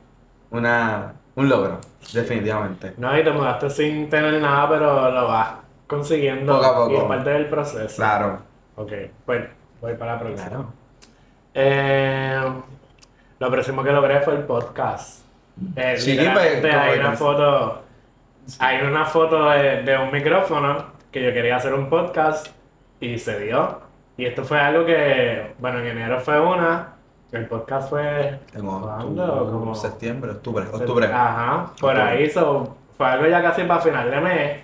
una, 0.51 1.13
un 1.35 1.49
logro, 1.49 1.79
definitivamente. 2.13 2.93
No, 2.97 3.17
y 3.17 3.23
te 3.23 3.31
mudaste 3.31 3.69
sin 3.69 4.09
tener 4.09 4.41
nada, 4.41 4.69
pero 4.69 5.11
lo 5.11 5.27
vas 5.27 5.49
consiguiendo. 5.87 6.53
Poco 6.53 6.65
a 6.65 6.75
poco. 6.75 6.91
Y 6.93 6.95
es 6.97 7.03
parte 7.03 7.29
del 7.29 7.45
proceso. 7.47 7.95
Claro. 7.95 8.39
Ok, 8.75 8.91
pues 9.25 9.45
voy 9.81 9.93
para 9.95 10.13
la 10.13 10.19
próxima. 10.19 10.47
Claro. 10.49 10.73
Eh, 11.53 12.41
lo 13.39 13.51
próximo 13.51 13.83
que 13.83 13.91
logré 13.91 14.21
fue 14.21 14.35
el 14.35 14.43
podcast. 14.43 15.23
Eh, 15.75 15.95
Sí, 15.97 16.17
pues, 16.33 16.61
¿cómo 16.61 16.81
hay 16.81 16.99
una 16.99 17.11
foto, 17.13 17.81
hay 18.59 18.81
una 18.81 19.05
foto 19.05 19.49
de, 19.51 19.83
de 19.83 19.97
un 19.97 20.11
micrófono 20.11 20.85
que 21.11 21.23
yo 21.23 21.31
quería 21.33 21.55
hacer 21.55 21.73
un 21.73 21.89
podcast 21.89 22.47
y 22.99 23.17
se 23.17 23.39
dio. 23.39 23.79
Y 24.17 24.25
esto 24.25 24.43
fue 24.43 24.59
algo 24.59 24.85
que, 24.85 25.53
bueno, 25.59 25.79
en 25.79 25.87
enero 25.87 26.19
fue 26.19 26.39
una, 26.39 26.94
el 27.35 27.47
podcast 27.47 27.89
fue 27.89 28.39
Tengo 28.51 28.81
¿cuándo? 28.81 29.49
Como- 29.51 29.75
septiembre, 29.75 30.31
octubre, 30.31 30.65
octubre. 30.71 31.05
Ajá, 31.07 31.71
por 31.79 31.91
Octubre. 31.91 32.01
ahí 32.01 32.29
so, 32.29 32.75
fue 32.97 33.05
algo 33.07 33.27
ya 33.27 33.41
casi 33.41 33.63
para 33.63 33.81
final 33.81 34.09
de 34.11 34.21
mes, 34.21 34.59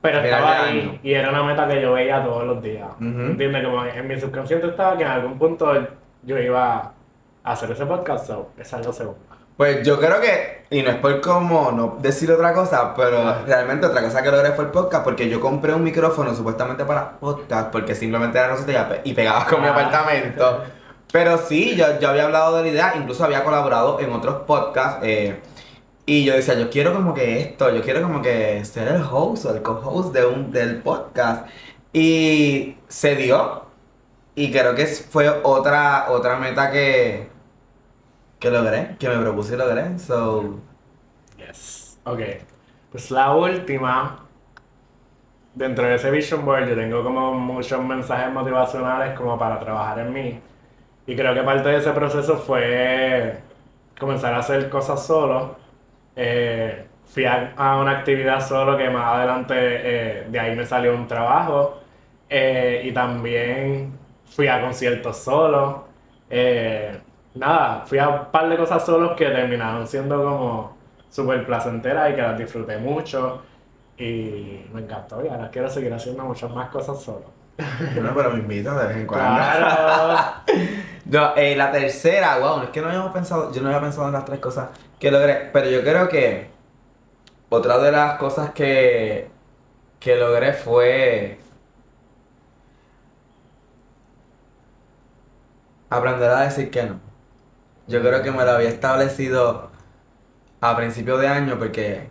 pero 0.00 0.20
estaba 0.20 0.64
ahí 0.64 0.80
año. 0.80 0.98
y 1.02 1.12
era 1.14 1.30
una 1.30 1.42
meta 1.42 1.66
que 1.68 1.80
yo 1.80 1.92
veía 1.94 2.22
todos 2.22 2.44
los 2.44 2.62
días. 2.62 2.88
Ujú. 2.96 3.04
¿Entiendes? 3.06 3.64
Como 3.64 3.84
en 3.84 4.06
mi 4.08 4.20
subconsciente 4.20 4.66
estaba 4.68 4.96
que 4.96 5.04
en 5.04 5.10
algún 5.10 5.38
punto 5.38 5.72
yo 6.22 6.38
iba 6.38 6.92
a 7.44 7.52
hacer 7.52 7.70
ese 7.70 7.86
podcast, 7.86 8.26
so, 8.26 8.50
es 8.58 8.72
algo 8.74 8.92
seguro. 8.92 9.18
Pues 9.56 9.86
yo 9.86 10.00
creo 10.00 10.20
que, 10.20 10.64
y 10.70 10.82
no 10.82 10.90
es 10.90 10.96
por 10.96 11.20
como 11.20 11.70
no 11.70 11.96
decir 12.00 12.28
otra 12.32 12.52
cosa, 12.52 12.92
pero 12.96 13.44
realmente 13.46 13.86
otra 13.86 14.02
cosa 14.02 14.20
que 14.20 14.28
logré 14.30 14.50
fue 14.50 14.64
el 14.64 14.70
podcast 14.72 15.04
porque 15.04 15.28
yo 15.28 15.38
compré 15.40 15.72
un 15.72 15.84
micrófono 15.84 16.34
supuestamente 16.34 16.84
para 16.84 17.12
podcast 17.20 17.70
porque 17.70 17.94
simplemente 17.94 18.36
era 18.36 18.48
rosita 18.48 18.72
y 18.72 18.74
pe- 18.92 19.00
y 19.04 19.14
pegaba 19.14 19.46
con 19.46 19.60
mi 19.60 19.68
Ah. 19.68 19.70
apartamento. 19.70 20.64
Pero 21.14 21.38
sí, 21.38 21.76
yo, 21.76 22.00
yo 22.00 22.08
había 22.08 22.24
hablado 22.24 22.56
de 22.56 22.64
la 22.64 22.68
idea, 22.70 22.94
incluso 22.96 23.22
había 23.24 23.44
colaborado 23.44 24.00
en 24.00 24.12
otros 24.12 24.42
podcasts 24.48 24.98
eh, 25.04 25.40
y 26.06 26.24
yo 26.24 26.34
decía, 26.34 26.54
yo 26.54 26.70
quiero 26.70 26.92
como 26.92 27.14
que 27.14 27.40
esto, 27.40 27.70
yo 27.72 27.82
quiero 27.82 28.02
como 28.02 28.20
que 28.20 28.64
ser 28.64 28.88
el 28.88 29.00
host 29.00 29.44
o 29.44 29.54
el 29.54 29.62
co-host 29.62 30.12
de 30.12 30.22
del 30.48 30.82
podcast. 30.82 31.46
Y 31.92 32.78
se 32.88 33.14
dio 33.14 33.62
y 34.34 34.50
creo 34.50 34.74
que 34.74 34.86
fue 34.86 35.28
otra, 35.44 36.06
otra 36.10 36.36
meta 36.36 36.72
que, 36.72 37.28
que 38.40 38.50
logré, 38.50 38.96
que 38.98 39.08
me 39.08 39.18
propuse 39.18 39.54
y 39.54 39.58
logré. 39.58 39.96
So, 40.00 40.58
Yes. 41.38 41.96
Ok. 42.06 42.20
Pues 42.90 43.12
la 43.12 43.32
última, 43.36 44.26
dentro 45.54 45.86
de 45.86 45.94
ese 45.94 46.10
vision 46.10 46.44
board, 46.44 46.68
yo 46.70 46.74
tengo 46.74 47.04
como 47.04 47.34
muchos 47.34 47.80
mensajes 47.84 48.32
motivacionales 48.32 49.16
como 49.16 49.38
para 49.38 49.60
trabajar 49.60 50.00
en 50.00 50.12
mí. 50.12 50.40
Y 51.06 51.16
creo 51.16 51.34
que 51.34 51.42
parte 51.42 51.68
de 51.68 51.76
ese 51.78 51.92
proceso 51.92 52.36
fue 52.38 53.38
comenzar 53.98 54.34
a 54.34 54.38
hacer 54.38 54.70
cosas 54.70 55.04
solo. 55.06 55.56
Eh, 56.16 56.86
fui 57.06 57.24
a, 57.26 57.52
a 57.56 57.78
una 57.78 57.92
actividad 57.98 58.40
solo 58.46 58.76
que 58.76 58.88
más 58.90 59.14
adelante 59.16 59.54
eh, 59.56 60.26
de 60.28 60.40
ahí 60.40 60.56
me 60.56 60.64
salió 60.66 60.94
un 60.94 61.06
trabajo. 61.06 61.78
Eh, 62.28 62.82
y 62.84 62.92
también 62.92 63.98
fui 64.24 64.48
a 64.48 64.60
conciertos 64.60 65.18
solo. 65.18 65.86
Eh, 66.30 66.98
nada, 67.34 67.84
fui 67.86 67.98
a 67.98 68.08
un 68.08 68.24
par 68.30 68.48
de 68.48 68.56
cosas 68.56 68.84
solos 68.84 69.12
que 69.16 69.26
terminaron 69.26 69.86
siendo 69.86 70.22
como 70.22 70.76
súper 71.08 71.46
placenteras 71.46 72.10
y 72.12 72.14
que 72.14 72.22
las 72.22 72.38
disfruté 72.38 72.78
mucho. 72.78 73.42
Y 73.96 74.66
me 74.72 74.80
encantó 74.80 75.24
y 75.24 75.28
ahora 75.28 75.50
quiero 75.50 75.68
seguir 75.68 75.92
haciendo 75.92 76.24
muchas 76.24 76.50
más 76.50 76.68
cosas 76.70 77.00
solo. 77.00 77.26
bueno, 77.94 78.10
pero 78.16 78.30
me 78.32 78.38
invita 78.40 78.74
de 78.80 78.88
vez 78.88 78.96
en 78.96 79.06
cuando. 79.06 79.36
Claro. 79.36 80.18
No, 81.06 81.34
eh, 81.36 81.54
la 81.56 81.70
tercera, 81.70 82.38
wow, 82.38 82.62
es 82.62 82.70
que 82.70 82.80
no 82.80 82.88
habíamos 82.88 83.12
pensado, 83.12 83.52
yo 83.52 83.60
no 83.60 83.68
había 83.68 83.80
pensado 83.80 84.06
en 84.06 84.14
las 84.14 84.24
tres 84.24 84.38
cosas 84.40 84.70
que 84.98 85.10
logré, 85.10 85.50
pero 85.52 85.68
yo 85.68 85.82
creo 85.82 86.08
que 86.08 86.48
otra 87.50 87.78
de 87.78 87.92
las 87.92 88.18
cosas 88.18 88.50
que, 88.52 89.30
que 90.00 90.16
logré 90.16 90.52
fue 90.54 91.38
aprender 95.90 96.30
a 96.30 96.42
decir 96.42 96.70
que 96.70 96.82
no. 96.84 97.00
Yo 97.88 98.00
creo 98.00 98.22
que 98.22 98.30
me 98.32 98.44
lo 98.44 98.52
había 98.52 98.68
establecido 98.70 99.70
a 100.60 100.76
principio 100.76 101.18
de 101.18 101.28
año 101.28 101.58
porque 101.58 102.10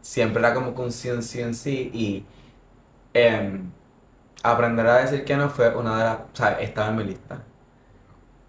siempre 0.00 0.40
era 0.40 0.54
como 0.54 0.70
un 0.72 0.92
sí, 0.92 1.10
un 1.10 1.22
sí, 1.22 1.42
un 1.42 1.54
sí 1.54 1.90
y 1.94 2.26
em, 3.14 3.72
aprender 4.42 4.86
a 4.88 4.96
decir 5.02 5.24
que 5.24 5.36
no 5.36 5.50
fue 5.50 5.74
una 5.76 5.98
de 5.98 6.04
las, 6.04 6.16
o 6.20 6.36
sea, 6.36 6.60
estaba 6.60 6.88
en 6.90 6.96
mi 6.96 7.04
lista. 7.04 7.42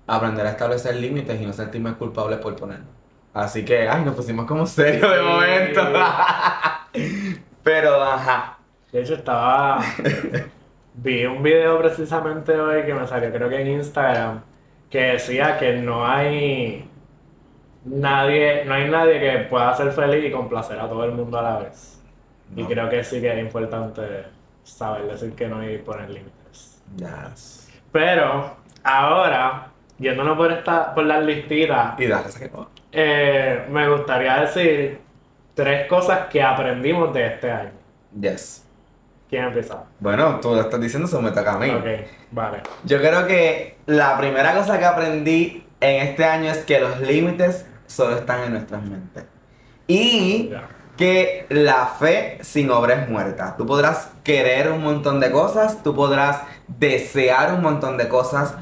Aprender 0.07 0.45
a 0.45 0.49
establecer 0.51 0.95
límites 0.95 1.39
y 1.39 1.45
no 1.45 1.53
sentirme 1.53 1.93
culpable 1.93 2.37
por 2.37 2.55
ponerlo. 2.55 2.85
Así 3.33 3.63
que, 3.65 3.87
ay, 3.87 4.03
nos 4.03 4.15
pusimos 4.15 4.45
como 4.45 4.65
serios 4.65 5.09
de 5.09 5.17
Sí. 5.19 5.25
momento. 5.25 5.81
Pero, 7.63 8.03
ajá. 8.03 8.57
De 8.91 9.01
hecho, 9.01 9.15
estaba. 9.15 9.79
Vi 10.95 11.25
un 11.25 11.41
video 11.41 11.79
precisamente 11.79 12.51
hoy 12.59 12.83
que 12.83 12.93
me 12.93 13.07
salió, 13.07 13.31
creo 13.31 13.49
que 13.49 13.61
en 13.61 13.67
Instagram, 13.67 14.41
que 14.89 14.99
decía 15.13 15.57
que 15.57 15.77
no 15.77 16.05
hay 16.05 16.87
nadie, 17.85 18.63
no 18.65 18.75
hay 18.75 18.89
nadie 18.89 19.19
que 19.19 19.37
pueda 19.49 19.75
ser 19.75 19.91
feliz 19.91 20.23
y 20.25 20.31
complacer 20.31 20.79
a 20.79 20.87
todo 20.87 21.03
el 21.05 21.11
mundo 21.13 21.39
a 21.39 21.41
la 21.41 21.57
vez. 21.59 21.99
Y 22.55 22.63
creo 22.65 22.87
que 22.89 23.03
sí 23.03 23.19
que 23.19 23.33
es 23.33 23.39
importante 23.39 24.25
saber 24.63 25.03
decir 25.07 25.33
que 25.33 25.47
no 25.47 25.67
y 25.67 25.79
poner 25.79 26.09
límites. 26.11 26.83
Yes. 26.97 27.67
Pero 27.91 28.55
ahora, 28.83 29.69
yéndonos 29.99 30.37
por 30.37 30.51
esta, 30.51 30.93
por 30.93 31.05
las 31.05 31.23
listitas, 31.23 31.99
Y 31.99 32.07
dale, 32.07 32.29
eh, 32.91 33.65
me 33.69 33.89
gustaría 33.89 34.41
decir 34.41 34.99
tres 35.53 35.87
cosas 35.87 36.27
que 36.29 36.41
aprendimos 36.41 37.13
de 37.13 37.27
este 37.27 37.51
año. 37.51 37.71
Yes. 38.19 38.65
¿Quién 39.29 39.45
empieza? 39.45 39.83
Bueno, 39.99 40.39
tú 40.39 40.49
lo 40.53 40.61
estás 40.61 40.79
diciendo, 40.79 41.07
eso 41.07 41.21
me 41.21 41.31
toca 41.31 41.53
a 41.53 41.57
mí. 41.57 41.69
Ok, 41.69 41.85
vale. 42.31 42.61
Yo 42.83 42.99
creo 42.99 43.25
que 43.25 43.77
la 43.87 44.15
primera 44.17 44.53
cosa 44.53 44.77
que 44.77 44.85
aprendí 44.85 45.65
en 45.81 46.07
este 46.07 46.23
año 46.23 46.51
es 46.51 46.59
que 46.59 46.79
los 46.79 46.99
límites 46.99 47.65
solo 47.87 48.15
están 48.15 48.43
en 48.43 48.53
nuestras 48.53 48.83
mentes. 48.83 49.25
Y 49.87 50.53
que 50.97 51.47
la 51.49 51.87
fe 51.87 52.37
sin 52.41 52.69
obra 52.69 52.93
es 52.93 53.09
muerta. 53.09 53.55
Tú 53.57 53.65
podrás 53.65 54.11
querer 54.23 54.71
un 54.71 54.83
montón 54.83 55.19
de 55.19 55.31
cosas, 55.31 55.81
tú 55.83 55.95
podrás 55.95 56.41
desear 56.67 57.53
un 57.53 57.61
montón 57.61 57.97
de 57.97 58.07
cosas, 58.07 58.55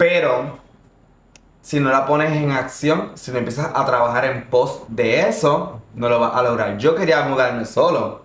pero 0.00 0.56
si 1.60 1.78
no 1.78 1.90
la 1.90 2.06
pones 2.06 2.32
en 2.32 2.50
acción, 2.52 3.12
si 3.16 3.30
no 3.32 3.36
empiezas 3.36 3.70
a 3.74 3.84
trabajar 3.84 4.24
en 4.24 4.48
pos 4.48 4.84
de 4.88 5.28
eso, 5.28 5.82
no 5.94 6.08
lo 6.08 6.18
vas 6.18 6.34
a 6.34 6.42
lograr. 6.42 6.78
Yo 6.78 6.94
quería 6.94 7.20
mudarme 7.24 7.66
solo, 7.66 8.22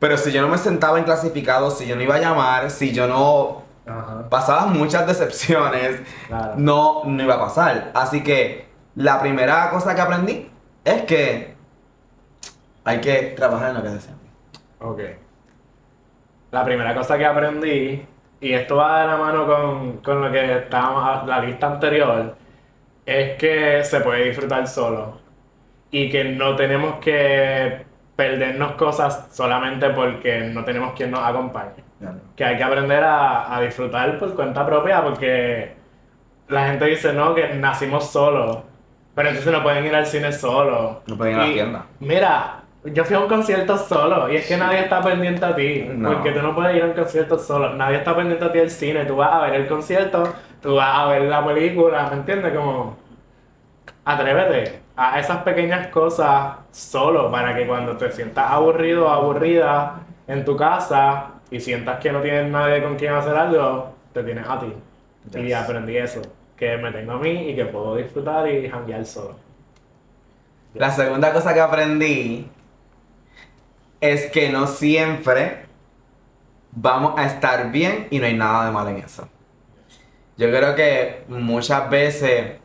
pero 0.00 0.16
si 0.18 0.32
yo 0.32 0.42
no 0.42 0.48
me 0.48 0.58
sentaba 0.58 0.98
en 0.98 1.04
clasificado, 1.04 1.70
si 1.70 1.86
yo 1.86 1.94
no 1.94 2.02
iba 2.02 2.16
a 2.16 2.18
llamar, 2.18 2.68
si 2.72 2.92
yo 2.92 3.06
no 3.06 3.62
Ajá. 3.86 4.28
pasaba 4.28 4.66
muchas 4.66 5.06
decepciones, 5.06 6.00
Claro. 6.26 6.54
no, 6.56 7.02
no 7.04 7.22
iba 7.22 7.36
a 7.36 7.40
pasar. 7.42 7.92
Así 7.94 8.24
que 8.24 8.66
la 8.96 9.20
primera 9.20 9.70
cosa 9.70 9.94
que 9.94 10.00
aprendí 10.00 10.50
es 10.84 11.02
que 11.02 11.54
hay 12.84 13.00
que 13.00 13.34
trabajar 13.36 13.68
en 13.68 13.74
lo 13.76 13.82
que 13.84 13.88
deseamos. 13.90 14.22
Ok. 14.80 15.00
La 16.50 16.64
primera 16.64 16.92
cosa 16.96 17.16
que 17.16 17.24
aprendí, 17.24 18.04
y 18.40 18.52
esto 18.52 18.76
va 18.76 19.02
de 19.02 19.06
la 19.08 19.16
mano 19.16 19.46
con, 19.46 19.98
con 19.98 20.20
lo 20.22 20.30
que 20.32 20.56
estábamos, 20.58 21.04
a- 21.04 21.26
la 21.26 21.40
lista 21.40 21.66
anterior, 21.68 22.36
es 23.06 23.36
que 23.38 23.84
se 23.84 24.00
puede 24.00 24.24
disfrutar 24.24 24.66
solo. 24.68 25.20
Y 25.90 26.10
que 26.10 26.24
no 26.24 26.56
tenemos 26.56 26.96
que 26.96 27.86
perdernos 28.16 28.72
cosas 28.72 29.28
solamente 29.34 29.90
porque 29.90 30.40
no 30.42 30.64
tenemos 30.64 30.92
quien 30.94 31.10
nos 31.10 31.20
acompañe. 31.26 31.84
Que 32.36 32.44
hay 32.44 32.56
que 32.56 32.62
aprender 32.64 33.02
a, 33.04 33.56
a 33.56 33.60
disfrutar 33.60 34.18
por 34.18 34.34
cuenta 34.34 34.64
propia 34.66 35.02
porque 35.02 35.74
la 36.48 36.66
gente 36.68 36.84
dice, 36.86 37.12
no, 37.12 37.34
que 37.34 37.54
nacimos 37.54 38.10
solos. 38.10 38.58
Pero 39.14 39.30
entonces 39.30 39.52
no 39.52 39.62
pueden 39.62 39.86
ir 39.86 39.94
al 39.94 40.06
cine 40.06 40.32
solo. 40.32 41.02
No 41.06 41.16
pueden 41.16 41.34
ir 41.34 41.40
a 41.40 41.44
la 41.44 41.50
Y, 41.50 41.54
tienda. 41.54 41.86
Mira, 42.00 42.62
yo 42.92 43.04
fui 43.04 43.16
a 43.16 43.20
un 43.20 43.28
concierto 43.28 43.76
solo 43.78 44.30
y 44.32 44.36
es 44.36 44.46
que 44.46 44.56
nadie 44.56 44.80
está 44.80 45.00
pendiente 45.02 45.44
a 45.44 45.54
ti. 45.54 45.86
No. 45.92 46.12
Porque 46.14 46.32
tú 46.32 46.40
no 46.42 46.54
puedes 46.54 46.76
ir 46.76 46.82
a 46.82 46.86
un 46.86 46.92
concierto 46.92 47.38
solo. 47.38 47.74
Nadie 47.74 47.98
está 47.98 48.14
pendiente 48.14 48.44
a 48.44 48.52
ti 48.52 48.58
al 48.58 48.70
cine. 48.70 49.04
Tú 49.04 49.16
vas 49.16 49.32
a 49.32 49.40
ver 49.42 49.54
el 49.54 49.66
concierto, 49.68 50.22
tú 50.60 50.74
vas 50.76 50.98
a 50.98 51.06
ver 51.06 51.22
la 51.22 51.44
película, 51.44 52.08
¿me 52.10 52.16
entiendes? 52.16 52.54
Como 52.56 52.96
atrévete 54.04 54.80
a 54.96 55.20
esas 55.20 55.38
pequeñas 55.42 55.88
cosas 55.88 56.56
solo 56.70 57.30
para 57.30 57.54
que 57.54 57.66
cuando 57.66 57.96
te 57.96 58.10
sientas 58.10 58.50
aburrido 58.50 59.06
o 59.06 59.10
aburrida 59.10 60.00
en 60.26 60.44
tu 60.44 60.56
casa 60.56 61.26
y 61.50 61.60
sientas 61.60 62.00
que 62.00 62.10
no 62.12 62.20
tienes 62.20 62.50
nadie 62.50 62.82
con 62.82 62.96
quien 62.96 63.12
hacer 63.14 63.36
algo, 63.36 63.92
te 64.12 64.22
tienes 64.22 64.46
a 64.48 64.58
ti. 64.58 64.72
Y 65.34 65.42
Yes. 65.48 65.56
aprendí 65.56 65.96
eso, 65.96 66.22
que 66.56 66.76
me 66.78 66.90
tengo 66.90 67.12
a 67.12 67.18
mí 67.18 67.50
y 67.50 67.54
que 67.56 67.66
puedo 67.66 67.96
disfrutar 67.96 68.48
y 68.48 68.68
janguear 68.68 69.04
solo. 69.04 69.36
La 70.74 70.90
segunda 70.90 71.32
cosa 71.32 71.52
que 71.54 71.60
aprendí 71.60 72.48
es 74.00 74.30
que 74.30 74.50
no 74.50 74.66
siempre 74.66 75.66
vamos 76.72 77.14
a 77.16 77.26
estar 77.26 77.70
bien 77.72 78.06
y 78.10 78.18
no 78.18 78.26
hay 78.26 78.34
nada 78.34 78.66
de 78.66 78.72
malo 78.72 78.90
en 78.90 78.98
eso. 78.98 79.28
Yo 80.36 80.48
creo 80.50 80.74
que 80.74 81.24
muchas 81.28 81.90
veces 81.90 82.58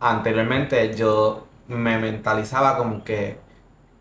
anteriormente 0.00 0.94
yo 0.94 1.46
me 1.66 1.98
mentalizaba 1.98 2.78
como 2.78 3.04
que 3.04 3.38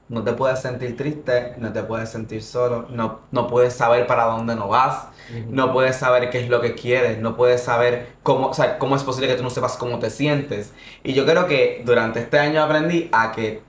no 0.10 0.24
te 0.24 0.32
puedes 0.32 0.62
sentir 0.62 0.96
triste, 0.96 1.56
no 1.58 1.74
te 1.74 1.84
puedes 1.84 2.10
sentir 2.10 2.42
solo, 2.42 2.88
no, 2.90 3.20
no 3.32 3.48
puedes 3.48 3.74
saber 3.74 4.08
para 4.08 4.24
dónde 4.24 4.56
no 4.56 4.70
vas, 4.70 5.08
no 5.50 5.74
puedes 5.74 5.98
saber 5.98 6.30
qué 6.30 6.40
es 6.40 6.50
lo 6.50 6.62
que 6.62 6.76
quieres, 6.76 7.20
no 7.20 7.36
puedes 7.36 7.62
saber 7.62 8.14
cómo, 8.24 8.48
o 8.48 8.54
sea, 8.54 8.80
cómo 8.80 8.96
es 8.96 9.04
posible 9.04 9.28
que 9.28 9.36
tú 9.36 9.44
no 9.44 9.50
sepas 9.50 9.76
cómo 9.76 10.00
te 10.00 10.10
sientes. 10.10 10.74
Y 11.04 11.14
yo 11.14 11.26
creo 11.26 11.48
que 11.48 11.82
durante 11.86 12.22
este 12.22 12.40
año 12.40 12.64
aprendí 12.64 13.10
a 13.12 13.34
que 13.34 13.62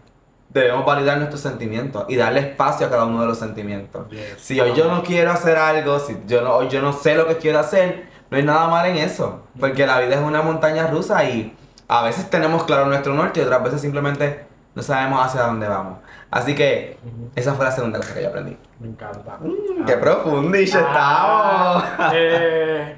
debemos 0.59 0.85
validar 0.85 1.17
nuestros 1.19 1.41
sentimientos 1.41 2.05
y 2.09 2.17
darle 2.17 2.41
espacio 2.41 2.87
a 2.87 2.91
cada 2.91 3.05
uno 3.05 3.21
de 3.23 3.27
los 3.27 3.39
sentimientos. 3.39 4.09
Yes. 4.11 4.37
Si 4.39 4.61
hoy 4.61 4.73
yo 4.75 4.91
no 4.91 5.03
quiero 5.03 5.31
hacer 5.31 5.57
algo, 5.57 5.99
si 5.99 6.17
yo 6.27 6.43
no, 6.43 6.55
hoy 6.55 6.69
yo 6.69 6.81
no 6.83 6.93
sé 6.93 7.15
lo 7.15 7.27
que 7.27 7.37
quiero 7.37 7.59
hacer, 7.59 8.07
no 8.31 8.37
hay 8.37 8.43
nada 8.43 8.69
mal 8.69 8.87
en 8.87 8.97
eso. 8.97 9.43
Porque 9.59 9.87
la 9.87 9.99
vida 10.01 10.15
es 10.17 10.21
una 10.21 10.43
montaña 10.43 10.87
rusa 10.89 11.25
y 11.25 11.57
a 11.89 12.03
veces 12.03 12.29
tenemos 12.31 12.65
claro 12.65 12.87
nuestro 12.87 13.15
norte 13.15 13.41
y 13.41 13.43
otras 13.45 13.63
veces 13.63 13.81
simplemente 13.81 14.47
no 14.75 14.83
sabemos 14.83 15.25
hacia 15.25 15.43
dónde 15.43 15.67
vamos. 15.69 15.99
Así 16.31 16.55
que 16.55 16.99
esa 17.35 17.55
fue 17.55 17.65
la 17.65 17.73
segunda 17.73 17.99
cosa 17.99 18.15
que 18.15 18.23
yo 18.23 18.29
aprendí. 18.29 18.57
Me 18.81 18.89
encanta. 18.89 19.39
Mm, 19.41 19.85
¡Qué 19.87 19.97
profundish 19.97 20.77
Ah, 20.77 21.83
estamos! 21.97 22.13
eh, 22.15 22.97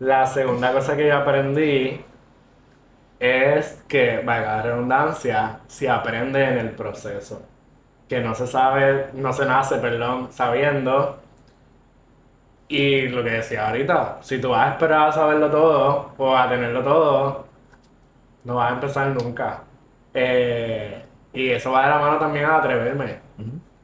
la 0.00 0.26
segunda 0.26 0.72
cosa 0.72 0.96
que 0.96 1.08
yo 1.08 1.16
aprendí 1.16 2.04
es 3.20 3.82
que, 3.88 4.20
valga 4.24 4.56
la 4.58 4.62
redundancia, 4.62 5.60
se 5.66 5.88
aprende 5.88 6.42
en 6.44 6.58
el 6.58 6.70
proceso. 6.70 7.42
Que 8.08 8.20
no 8.20 8.34
se 8.34 8.46
sabe, 8.46 9.08
no 9.14 9.32
se 9.32 9.44
nace, 9.46 9.76
perdón, 9.78 10.28
sabiendo. 10.32 11.18
Y 12.68 13.08
lo 13.08 13.24
que 13.24 13.30
decía 13.30 13.68
ahorita, 13.68 14.18
si 14.20 14.40
tú 14.40 14.50
vas 14.50 14.68
a 14.68 14.72
esperar 14.72 15.08
a 15.08 15.12
saberlo 15.12 15.50
todo 15.50 16.12
o 16.18 16.36
a 16.36 16.48
tenerlo 16.48 16.82
todo, 16.84 17.46
no 18.44 18.56
vas 18.56 18.70
a 18.70 18.74
empezar 18.74 19.08
nunca. 19.08 19.62
Eh, 20.14 21.04
y 21.32 21.50
eso 21.50 21.72
va 21.72 21.84
de 21.84 21.90
la 21.90 21.98
mano 21.98 22.18
también 22.18 22.44
a 22.46 22.58
atreverme. 22.58 23.20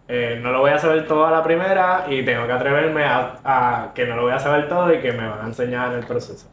Eh, 0.09 0.38
no 0.43 0.53
lo 0.53 0.61
voy 0.61 0.71
a 0.73 0.79
saber 0.79 1.07
todo 1.07 1.26
a 1.26 1.31
la 1.31 1.43
primera 1.43 2.05
y 2.09 2.25
tengo 2.25 2.47
que 2.47 2.53
atreverme 2.53 3.05
a, 3.05 3.38
a 3.45 3.93
que 3.95 4.07
no 4.07 4.17
lo 4.17 4.23
voy 4.23 4.33
a 4.33 4.38
saber 4.38 4.69
todo 4.69 4.93
y 4.93 5.00
que 5.00 5.12
me 5.12 5.26
van 5.29 5.41
a 5.41 5.47
enseñar 5.47 5.93
en 5.93 6.00
el 6.00 6.07
proceso. 6.07 6.49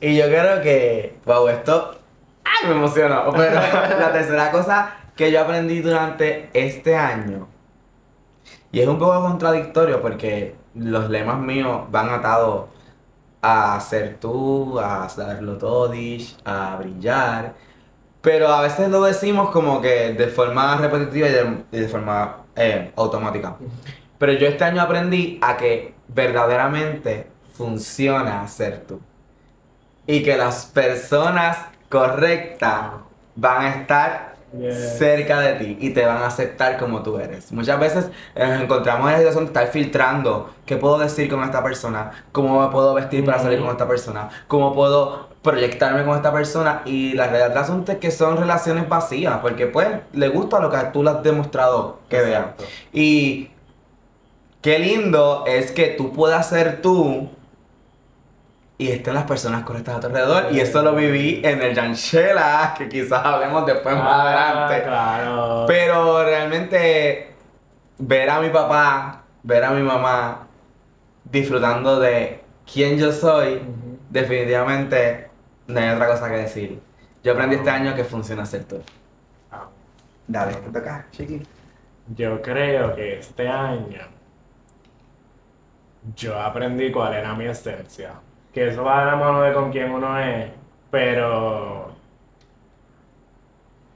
Y 0.00 0.16
yo 0.16 0.24
creo 0.26 0.62
que, 0.62 1.18
wow, 1.24 1.48
esto 1.48 1.98
¡ay! 2.44 2.68
me 2.68 2.74
emocionó. 2.74 3.32
Pero 3.32 3.54
la 3.54 4.12
tercera 4.12 4.50
cosa 4.50 4.94
que 5.16 5.30
yo 5.30 5.40
aprendí 5.40 5.80
durante 5.80 6.50
este 6.52 6.96
año, 6.96 7.48
y 8.70 8.80
es 8.80 8.88
un 8.88 8.98
poco 8.98 9.20
contradictorio 9.22 10.00
porque 10.00 10.54
los 10.74 11.08
lemas 11.10 11.38
míos 11.38 11.82
van 11.90 12.10
atados 12.10 12.66
a 13.42 13.78
ser 13.80 14.18
tú, 14.20 14.78
a 14.78 15.08
saberlo 15.08 15.56
todo, 15.58 15.92
a 16.44 16.76
brillar, 16.76 17.54
pero 18.20 18.48
a 18.48 18.62
veces 18.62 18.90
lo 18.90 19.02
decimos 19.02 19.50
como 19.50 19.80
que 19.80 20.12
de 20.12 20.26
forma 20.28 20.76
repetitiva 20.76 21.28
y 21.28 21.32
de, 21.32 21.64
y 21.72 21.78
de 21.78 21.88
forma 21.88 22.44
eh, 22.56 22.92
automática. 22.96 23.56
Pero 24.18 24.32
yo 24.32 24.48
este 24.48 24.64
año 24.64 24.82
aprendí 24.82 25.38
a 25.40 25.56
que 25.56 25.94
verdaderamente 26.08 27.28
funciona 27.52 28.46
ser 28.48 28.84
tú. 28.86 29.00
Y 30.08 30.24
que 30.24 30.36
las 30.36 30.66
personas 30.66 31.58
correctas 31.88 32.90
van 33.36 33.62
a 33.62 33.68
estar 33.76 34.38
cerca 34.98 35.40
de 35.40 35.54
ti 35.54 35.78
y 35.80 35.90
te 35.90 36.04
van 36.06 36.18
a 36.18 36.26
aceptar 36.26 36.78
como 36.78 37.02
tú 37.02 37.18
eres. 37.18 37.52
Muchas 37.52 37.78
veces 37.78 38.06
eh, 38.34 38.46
nos 38.46 38.62
encontramos 38.62 39.06
en 39.06 39.12
la 39.12 39.18
situación 39.18 39.44
de 39.44 39.48
estar 39.48 39.66
filtrando 39.68 40.50
qué 40.64 40.76
puedo 40.76 40.98
decir 40.98 41.28
con 41.28 41.42
esta 41.44 41.62
persona, 41.62 42.10
cómo 42.32 42.62
me 42.62 42.72
puedo 42.72 42.94
vestir 42.94 43.24
para 43.24 43.38
salir 43.38 43.60
con 43.60 43.68
esta 43.68 43.86
persona, 43.86 44.30
cómo 44.48 44.74
puedo 44.74 45.28
proyectarme 45.42 46.04
con 46.04 46.16
esta 46.16 46.32
persona 46.32 46.82
y 46.84 47.12
la 47.12 47.26
realidad 47.26 47.50
del 47.50 47.58
asunto 47.58 47.92
es 47.92 47.98
que 47.98 48.10
son 48.10 48.36
relaciones 48.36 48.88
vacías 48.88 49.38
porque 49.38 49.66
pues 49.66 49.88
le 50.12 50.28
gusta 50.28 50.60
lo 50.60 50.70
que 50.70 50.78
tú 50.92 51.02
le 51.02 51.10
has 51.10 51.22
demostrado 51.22 52.00
que 52.08 52.20
vean. 52.22 52.54
Y 52.92 53.50
qué 54.62 54.78
lindo 54.78 55.44
es 55.46 55.72
que 55.72 55.88
tú 55.88 56.12
puedas 56.12 56.48
ser 56.48 56.80
tú 56.80 57.30
y 58.80 58.92
estén 58.92 59.12
las 59.14 59.24
personas 59.24 59.64
correctas 59.64 59.96
a 59.96 60.00
tu 60.00 60.06
alrededor. 60.06 60.52
Y 60.52 60.60
eso 60.60 60.82
lo 60.82 60.94
viví 60.94 61.40
en 61.44 61.60
el 61.60 61.74
Janchela, 61.74 62.74
que 62.78 62.88
quizás 62.88 63.24
hablemos 63.24 63.66
después 63.66 63.96
más 63.96 64.04
Ah, 64.06 64.22
adelante. 64.68 64.82
Claro. 64.86 65.64
Pero 65.66 66.24
realmente 66.24 67.34
ver 67.98 68.30
a 68.30 68.40
mi 68.40 68.50
papá, 68.50 69.24
ver 69.42 69.64
a 69.64 69.70
mi 69.72 69.82
mamá 69.82 70.46
disfrutando 71.24 71.98
de 71.98 72.40
quién 72.72 72.96
yo 72.98 73.10
soy, 73.10 73.60
definitivamente 74.10 75.28
no 75.66 75.80
hay 75.80 75.88
otra 75.90 76.06
cosa 76.06 76.28
que 76.30 76.36
decir. 76.36 76.80
Yo 77.24 77.32
aprendí 77.32 77.56
este 77.56 77.70
año 77.70 77.96
que 77.96 78.04
funciona 78.04 78.46
ser 78.46 78.62
tú. 78.64 78.80
Ah. 79.50 79.64
Dale, 80.28 80.54
te 80.54 80.70
toca, 80.70 81.06
chiqui. 81.10 81.42
Yo 82.14 82.40
creo 82.40 82.94
que 82.94 83.18
este 83.18 83.48
año 83.48 83.98
yo 86.14 86.38
aprendí 86.40 86.92
cuál 86.92 87.14
era 87.14 87.34
mi 87.34 87.46
esencia. 87.46 88.12
Que 88.52 88.68
eso 88.68 88.84
va 88.84 89.00
de 89.00 89.06
la 89.06 89.16
mano 89.16 89.42
de 89.42 89.52
con 89.52 89.70
quién 89.70 89.90
uno 89.92 90.18
es, 90.18 90.50
pero 90.90 91.92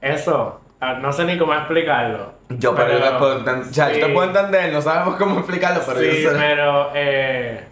eso, 0.01 0.61
ah, 0.79 0.95
no 0.95 1.11
sé 1.13 1.25
ni 1.25 1.37
cómo 1.37 1.53
explicarlo. 1.53 2.33
Yo, 2.49 2.75
pero, 2.75 2.93
yo 2.99 2.99
te 3.01 3.11
puedo 3.17 3.39
enten- 3.43 3.61
o 3.69 3.73
sea, 3.73 3.91
yo 3.91 3.99
te 3.99 4.07
sí. 4.07 4.11
puedo 4.13 4.27
entender, 4.27 4.71
no 4.73 4.81
sabemos 4.81 5.15
cómo 5.15 5.39
explicarlo, 5.39 5.81
pero 5.85 5.99
sí, 5.99 6.23
yo 6.23 6.29
sé. 6.31 6.35
pero 6.37 6.91
eh, 6.93 7.67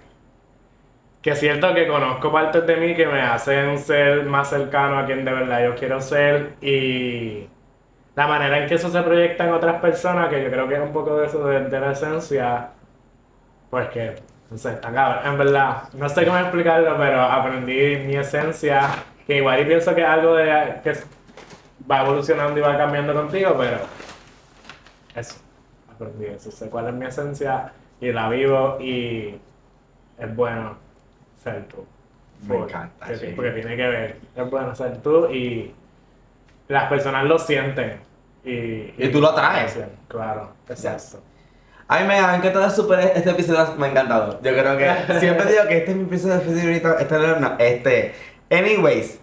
que 1.22 1.36
siento 1.36 1.74
que 1.74 1.88
conozco 1.88 2.32
partes 2.32 2.66
de 2.66 2.78
mí 2.78 2.96
que 2.96 3.06
me 3.06 3.22
hacen 3.22 3.78
ser 3.78 4.26
más 4.26 4.50
cercano 4.50 4.98
a 5.00 5.06
quien 5.06 5.24
de 5.24 5.32
verdad 5.32 5.64
yo 5.66 5.76
quiero 5.76 6.02
ser 6.02 6.56
y 6.62 7.48
la 8.16 8.28
manera 8.28 8.60
en 8.60 8.68
que 8.68 8.76
eso 8.76 8.90
se 8.90 9.02
proyecta 9.04 9.46
en 9.46 9.54
otras 9.54 9.82
personas, 9.82 10.30
que 10.30 10.44
yo 10.44 10.50
creo 10.52 10.68
que 10.68 10.76
es 10.76 10.82
un 10.82 10.94
poco 10.94 11.18
de 11.18 11.28
eso 11.28 11.46
de, 11.48 11.62
de 11.70 11.80
la 11.80 11.92
esencia, 11.92 12.70
pues 13.70 13.90
que, 13.90 14.16
no 14.52 14.58
sé, 14.58 14.74
está 14.74 14.92
cabrón. 14.92 15.26
En 15.34 15.38
verdad, 15.40 15.84
no 15.94 16.10
sé 16.10 16.26
cómo 16.26 16.38
explicarlo, 16.38 16.96
pero 16.98 17.22
aprendí 17.22 17.98
mi 18.06 18.16
esencia, 18.18 18.90
que 19.26 19.38
igual 19.38 19.62
y 19.62 19.66
pienso 19.66 19.96
que 19.96 20.02
es 20.02 20.08
algo 20.08 20.36
de, 20.36 20.80
que 20.84 20.94
va 21.90 22.02
evolucionando 22.02 22.60
y 22.60 22.62
va 22.62 22.78
cambiando 22.78 23.14
contigo, 23.14 23.56
pero 23.58 23.78
eso, 25.16 25.36
aprendí 25.94 26.26
eso, 26.26 26.52
sé 26.52 26.70
cuál 26.70 26.88
es 26.88 26.94
mi 26.94 27.06
esencia 27.06 27.72
y 28.00 28.12
la 28.12 28.30
vivo 28.30 28.78
y 28.80 29.40
es 30.18 30.36
bueno 30.36 30.78
ser 31.44 31.66
tú. 31.68 31.86
Me 32.48 32.58
encanta, 32.58 33.06
Que- 33.08 33.16
sí. 33.18 33.34
Porque 33.36 33.52
tiene 33.52 33.76
que 33.78 33.88
ver, 33.88 34.20
es 34.36 34.50
bueno 34.50 34.76
ser 34.76 34.98
tú 35.02 35.28
y 35.32 35.74
las 36.68 36.90
personas 36.90 37.26
lo 37.26 37.38
sienten. 37.40 38.00
Y, 38.44 38.94
Y 38.98 39.10
tú 39.12 39.22
lo 39.22 39.30
atraes. 39.30 39.80
Claro, 40.08 40.52
exacto. 40.68 41.20
A 41.92 42.00
mí 42.00 42.08
me 42.08 42.14
ha 42.14 42.34
encantado 42.38 42.70
súper 42.70 43.00
este 43.16 43.32
episodio, 43.32 43.76
me 43.78 43.88
ha 43.88 43.90
encantado. 43.90 44.40
Yo 44.42 44.52
creo 44.54 44.78
que 44.78 45.20
siempre 45.20 45.52
digo 45.52 45.68
que 45.68 45.80
este 45.80 45.92
es 45.92 45.98
mi 45.98 46.04
episodio 46.04 46.40
favorito. 46.40 46.98
Este 46.98 47.20
no, 47.20 47.36
no, 47.42 47.56
este. 47.60 48.16
Anyways, 48.50 49.20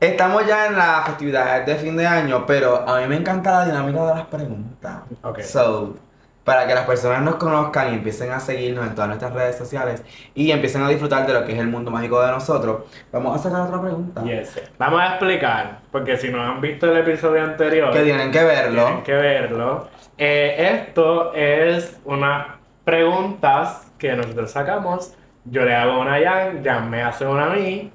estamos 0.00 0.44
ya 0.44 0.66
en 0.66 0.76
la 0.76 1.04
festividad 1.06 1.64
de 1.64 1.76
fin 1.76 1.96
de 1.96 2.04
año, 2.04 2.44
pero 2.44 2.88
a 2.88 2.98
mí 3.00 3.06
me 3.06 3.14
encanta 3.14 3.52
la 3.52 3.66
dinámica 3.66 4.04
de 4.04 4.14
las 4.16 4.26
preguntas. 4.26 4.96
Ok. 5.22 5.42
So, 5.42 5.94
para 6.42 6.66
que 6.66 6.74
las 6.74 6.86
personas 6.86 7.22
nos 7.22 7.36
conozcan 7.36 7.92
y 7.92 7.94
empiecen 7.98 8.32
a 8.32 8.40
seguirnos 8.40 8.84
en 8.84 8.96
todas 8.96 9.06
nuestras 9.06 9.32
redes 9.32 9.56
sociales 9.56 10.02
y 10.34 10.50
empiecen 10.50 10.82
a 10.82 10.88
disfrutar 10.88 11.24
de 11.24 11.32
lo 11.32 11.44
que 11.44 11.52
es 11.52 11.58
el 11.60 11.68
mundo 11.68 11.92
mágico 11.92 12.20
de 12.20 12.32
nosotros, 12.32 12.82
vamos 13.12 13.38
a 13.38 13.42
sacar 13.44 13.60
otra 13.60 13.80
pregunta. 13.80 14.24
Yes. 14.24 14.60
Vamos 14.76 15.00
a 15.00 15.06
explicar, 15.10 15.78
porque 15.92 16.16
si 16.16 16.30
no 16.30 16.42
han 16.42 16.60
visto 16.60 16.90
el 16.90 16.98
episodio 16.98 17.44
anterior, 17.44 17.92
Que 17.92 18.02
tienen 18.02 18.32
que 18.32 18.42
verlo. 18.42 18.84
tienen 18.86 19.02
que 19.04 19.12
verlo. 19.12 19.88
Eh, 20.18 20.56
esto 20.74 21.32
es 21.34 22.00
unas 22.04 22.46
preguntas 22.84 23.92
que 23.98 24.12
nosotros 24.14 24.50
sacamos. 24.50 25.14
Yo 25.44 25.64
le 25.64 25.74
hago 25.74 26.00
una 26.00 26.14
a 26.14 26.20
Jan, 26.22 26.64
Jan 26.64 26.90
me 26.90 27.02
hace 27.02 27.26
una 27.26 27.46
a 27.46 27.50
mí 27.50 27.90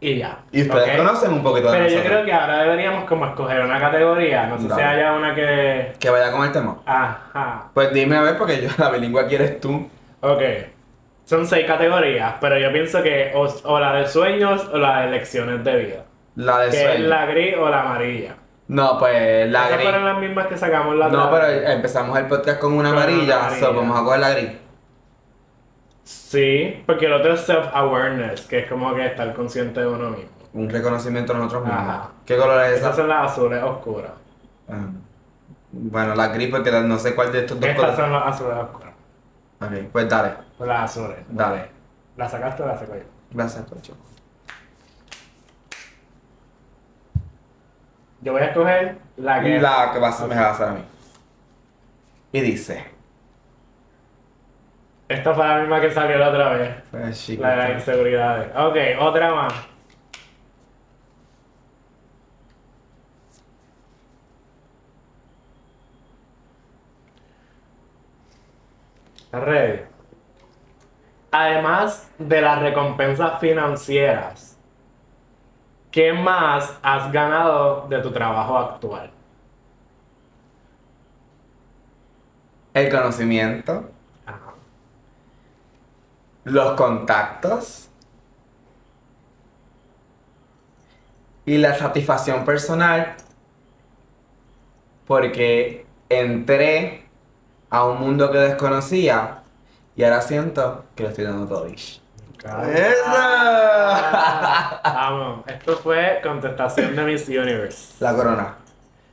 y 0.00 0.18
ya. 0.18 0.38
Y 0.52 0.62
ustedes 0.62 0.96
conocen 0.96 1.32
un 1.32 1.42
poquito 1.42 1.70
de 1.70 1.78
Pero 1.78 1.90
yo 1.90 2.02
creo 2.02 2.24
que 2.24 2.32
ahora 2.32 2.62
deberíamos 2.62 3.04
como 3.04 3.26
escoger 3.26 3.60
una 3.60 3.80
categoría. 3.80 4.46
No 4.46 4.58
sé 4.58 4.74
si 4.74 4.80
haya 4.80 5.12
una 5.12 5.34
que... 5.34 5.92
Que 5.98 6.10
vaya 6.10 6.30
con 6.30 6.44
el 6.44 6.52
tema. 6.52 6.78
Ajá. 6.86 7.70
Pues 7.74 7.92
dime 7.92 8.16
a 8.16 8.22
ver, 8.22 8.38
porque 8.38 8.62
yo 8.62 8.68
la 8.78 8.90
bilingüe 8.90 9.20
aquí 9.20 9.34
eres 9.34 9.60
tú. 9.60 9.88
Ok. 10.20 10.42
Son 11.24 11.46
seis 11.46 11.66
categorías, 11.66 12.34
pero 12.40 12.58
yo 12.58 12.72
pienso 12.72 13.02
que 13.02 13.32
o, 13.34 13.46
o 13.64 13.78
la 13.78 13.92
de 13.92 14.06
sueños 14.08 14.66
o 14.72 14.78
la 14.78 15.02
de 15.02 15.10
lecciones 15.10 15.62
de 15.62 15.76
vida. 15.76 16.04
La 16.36 16.60
de 16.60 16.70
Que 16.70 16.94
es 16.94 17.00
la 17.00 17.26
gris 17.26 17.56
o 17.58 17.68
la 17.68 17.82
amarilla. 17.82 18.36
No, 18.68 18.98
pues 18.98 19.50
la 19.50 19.60
Esas 19.66 19.72
gris. 19.78 19.82
fueron 19.88 20.04
las 20.04 20.18
mismas 20.18 20.46
que 20.46 20.56
sacamos 20.58 20.94
la 20.96 21.08
No, 21.08 21.24
otra 21.28 21.40
pero 21.46 21.68
empezamos 21.70 22.18
el 22.18 22.26
podcast 22.26 22.60
con 22.60 22.74
una 22.74 22.90
Con 22.90 22.98
una 22.98 23.04
amarilla, 23.06 23.46
amarilla. 23.46 23.66
so 23.66 23.74
vamos 23.74 23.98
a 23.98 24.04
coger 24.04 24.20
la 24.20 24.30
gris. 24.30 24.50
Sí, 26.04 26.82
porque 26.86 27.06
el 27.06 27.12
otro 27.14 27.32
es 27.34 27.40
self-awareness, 27.48 28.42
que 28.46 28.60
es 28.60 28.68
como 28.68 28.94
que 28.94 29.06
estar 29.06 29.32
consciente 29.34 29.80
de 29.80 29.86
uno 29.86 30.10
mismo. 30.10 30.30
Un 30.54 30.68
reconocimiento 30.70 31.32
de 31.32 31.38
nosotros 31.38 31.64
mismos. 31.64 31.82
Ajá. 31.82 32.08
¿Qué 32.24 32.36
color 32.36 32.62
es 32.64 32.72
Esas 32.78 32.88
esa? 32.88 32.96
son 32.96 33.08
las 33.08 33.32
azules 33.32 33.62
oscuras. 33.62 34.12
Ah. 34.68 34.86
Bueno, 35.70 36.14
la 36.14 36.28
gris 36.28 36.48
porque 36.50 36.70
la- 36.70 36.80
no 36.80 36.98
sé 36.98 37.14
cuál 37.14 37.30
de 37.32 37.40
estos 37.40 37.60
dos 37.60 37.68
Estas 37.68 37.84
colores. 37.92 38.00
son 38.00 38.12
las 38.12 38.34
azules 38.34 38.56
oscuras. 38.58 38.94
Ok, 39.60 39.90
pues 39.92 40.08
dale. 40.08 40.30
Por 40.56 40.66
las 40.68 40.90
azules. 40.90 41.18
Dale. 41.28 41.70
¿La 42.16 42.28
sacaste 42.28 42.62
o 42.62 42.66
la 42.66 42.76
saco 42.78 42.94
yo? 42.94 43.02
Gracias, 43.30 43.64
Cocho. 43.66 43.92
Yo 48.20 48.32
voy 48.32 48.42
a 48.42 48.46
escoger 48.46 48.98
la 49.16 49.40
que. 49.40 49.58
La 49.60 49.90
que 49.92 49.98
vas 49.98 50.20
a, 50.20 50.26
me 50.26 50.34
va 50.34 50.48
a 50.48 50.50
hacer 50.50 50.68
a 50.68 50.72
mí. 50.72 50.84
Y 52.32 52.40
dice. 52.40 52.84
Esta 55.08 55.34
fue 55.34 55.46
la 55.46 55.58
misma 55.60 55.80
que 55.80 55.90
salió 55.90 56.18
la 56.18 56.28
otra 56.28 56.50
vez. 56.50 56.76
Pues, 56.90 57.24
chico, 57.24 57.42
La 57.42 57.50
de 57.50 57.56
las 57.56 57.70
inseguridades. 57.70 58.54
Ok, 58.54 58.76
otra 59.00 59.34
más. 59.34 59.54
¿Estás 69.28 69.44
ready? 69.44 69.80
Además 71.30 72.10
de 72.18 72.40
las 72.40 72.62
recompensas 72.62 73.38
financieras, 73.40 74.47
¿qué 75.98 76.12
más 76.12 76.78
has 76.80 77.10
ganado 77.10 77.88
de 77.88 78.00
tu 78.00 78.12
trabajo 78.12 78.56
actual? 78.56 79.10
El 82.72 82.88
conocimiento, 82.88 83.90
Ajá. 84.24 84.52
los 86.44 86.70
contactos 86.76 87.88
y 91.44 91.58
la 91.58 91.74
satisfacción 91.74 92.44
personal 92.44 93.16
porque 95.04 95.84
entré 96.08 97.08
a 97.70 97.84
un 97.86 97.98
mundo 97.98 98.30
que 98.30 98.38
desconocía 98.38 99.42
y 99.96 100.04
ahora 100.04 100.22
siento 100.22 100.84
que 100.94 101.02
lo 101.02 101.08
estoy 101.08 101.24
dando 101.24 101.48
todo. 101.48 101.66
¡Eso! 101.66 103.27
Vamos, 105.10 105.46
esto 105.46 105.74
fue 105.78 106.20
contestación 106.22 106.94
de 106.94 107.02
Miss 107.02 107.26
Universe. 107.28 107.94
La 108.04 108.14
corona. 108.14 108.56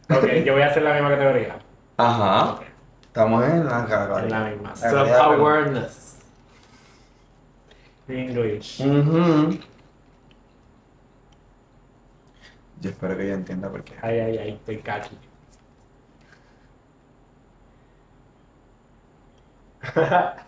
Ok, 0.10 0.26
yo 0.46 0.52
voy 0.52 0.62
a 0.62 0.68
hacer 0.68 0.84
la 0.84 0.94
misma 0.94 1.10
categoría. 1.12 1.58
Ajá. 1.96 2.60
Estamos 3.02 3.46
en 3.46 3.66
la 3.66 3.86
categoría. 3.86 4.24
en 4.26 4.30
la 4.30 4.50
misma. 4.50 4.76
Self-awareness. 4.76 6.20
English. 8.10 8.82
Ujú. 8.82 9.58
Yo 12.82 12.90
espero 12.90 13.16
que 13.16 13.24
ella 13.24 13.36
entienda 13.36 13.70
por 13.70 13.82
qué. 13.86 13.94
Ay, 14.02 14.20
ay, 14.20 14.38
ay, 14.38 14.50
estoy 14.50 14.80
caqui. 14.80 15.18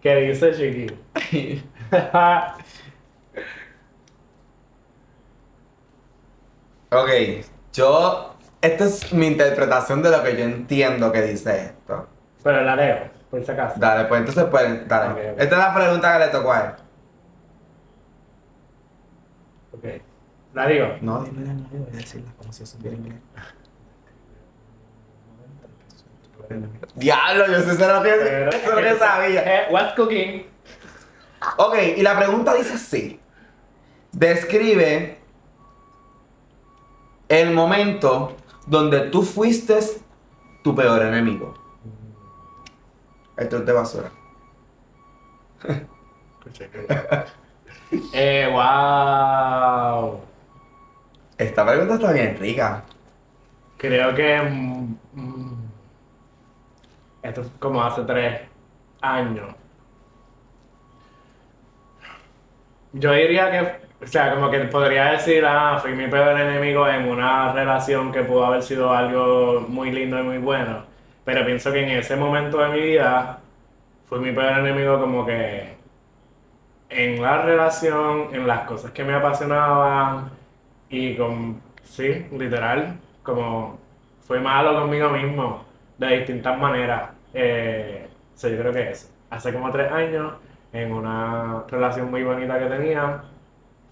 ¿Qué 0.00 0.14
dice 0.16 0.52
Chiqui? 0.52 0.86
Ok, 6.94 7.10
yo. 7.72 8.30
Esta 8.60 8.84
es 8.84 9.12
mi 9.12 9.26
interpretación 9.26 10.02
de 10.02 10.10
lo 10.10 10.22
que 10.22 10.36
yo 10.36 10.44
entiendo 10.44 11.12
que 11.12 11.20
dice 11.20 11.66
esto. 11.66 12.08
Pero 12.42 12.62
la 12.62 12.74
leo, 12.76 13.10
por 13.30 13.44
si 13.44 13.50
acaso. 13.50 13.78
Dale, 13.78 14.04
pues 14.06 14.20
entonces, 14.20 14.44
pues, 14.44 14.88
dale. 14.88 15.30
Esta 15.32 15.42
es 15.42 15.50
la 15.50 15.74
pregunta 15.74 16.12
que 16.14 16.24
le 16.24 16.30
tocó 16.30 16.52
a 16.52 16.60
él. 16.60 16.70
Ok. 19.72 20.02
La 20.54 20.66
digo. 20.66 20.86
No, 21.02 21.24
dime 21.24 21.44
no, 21.44 21.68
voy 21.70 21.88
a 21.92 21.96
decirla 21.96 22.30
como 22.38 22.52
si 22.52 22.60
yo 22.60 22.66
supiera 22.66 22.96
inglés. 22.96 23.18
Diablo, 26.94 27.46
yo 27.48 27.60
sé 27.60 27.86
lo 27.86 28.02
que, 28.02 28.14
eso 28.48 28.56
es 28.56 28.66
lo 28.66 28.76
que 28.76 28.98
sabía. 28.98 29.66
What's 29.70 29.94
cooking? 29.94 30.46
Ok, 31.58 31.76
y 31.96 32.02
la 32.02 32.16
pregunta 32.16 32.54
dice 32.54 32.74
así. 32.74 33.20
Describe 34.12 35.18
el 37.28 37.52
momento 37.52 38.36
donde 38.66 39.10
tú 39.10 39.22
fuiste 39.22 39.78
tu 40.62 40.74
peor 40.74 41.02
enemigo. 41.02 41.54
Esto 43.36 43.58
es 43.58 43.66
de 43.66 43.72
basura. 43.72 44.10
eh, 48.12 48.48
wow. 48.50 50.20
Esta 51.36 51.66
pregunta 51.66 51.94
está 51.94 52.12
bien 52.12 52.36
rica. 52.38 52.84
Creo 53.76 54.14
que. 54.14 54.40
mm, 54.40 55.54
esto 57.22 57.40
es 57.40 57.48
como 57.58 57.82
hace 57.82 58.02
tres 58.02 58.42
años. 59.00 59.54
Yo 62.92 63.12
diría 63.12 63.50
que. 63.50 63.84
O 64.02 64.06
sea, 64.06 64.34
como 64.34 64.50
que 64.50 64.60
podría 64.60 65.12
decir, 65.12 65.44
ah, 65.46 65.78
fui 65.80 65.92
mi 65.92 66.06
peor 66.08 66.38
enemigo 66.38 66.86
en 66.88 67.08
una 67.08 67.52
relación 67.52 68.12
que 68.12 68.22
pudo 68.22 68.44
haber 68.44 68.62
sido 68.62 68.92
algo 68.92 69.64
muy 69.68 69.90
lindo 69.90 70.18
y 70.20 70.22
muy 70.22 70.38
bueno. 70.38 70.84
Pero 71.24 71.44
pienso 71.46 71.72
que 71.72 71.82
en 71.82 71.90
ese 71.90 72.16
momento 72.16 72.58
de 72.58 72.68
mi 72.68 72.80
vida 72.80 73.38
fui 74.06 74.18
mi 74.18 74.32
peor 74.32 74.58
enemigo 74.58 75.00
como 75.00 75.24
que 75.24 75.74
en 76.90 77.20
la 77.22 77.42
relación, 77.42 78.28
en 78.32 78.46
las 78.46 78.60
cosas 78.60 78.90
que 78.92 79.04
me 79.04 79.14
apasionaban 79.14 80.30
y 80.88 81.16
con, 81.16 81.60
sí, 81.82 82.26
literal, 82.32 82.98
como 83.22 83.78
fui 84.26 84.40
malo 84.40 84.80
conmigo 84.80 85.10
mismo 85.10 85.64
de 85.98 86.18
distintas 86.18 86.58
maneras. 86.58 87.10
Eh, 87.32 88.08
sí, 88.34 88.50
yo 88.50 88.58
creo 88.58 88.72
que 88.72 88.90
eso. 88.90 89.08
Hace 89.30 89.52
como 89.52 89.70
tres 89.70 89.90
años, 89.90 90.34
en 90.72 90.92
una 90.92 91.64
relación 91.68 92.10
muy 92.10 92.22
bonita 92.22 92.58
que 92.58 92.66
tenía, 92.66 93.22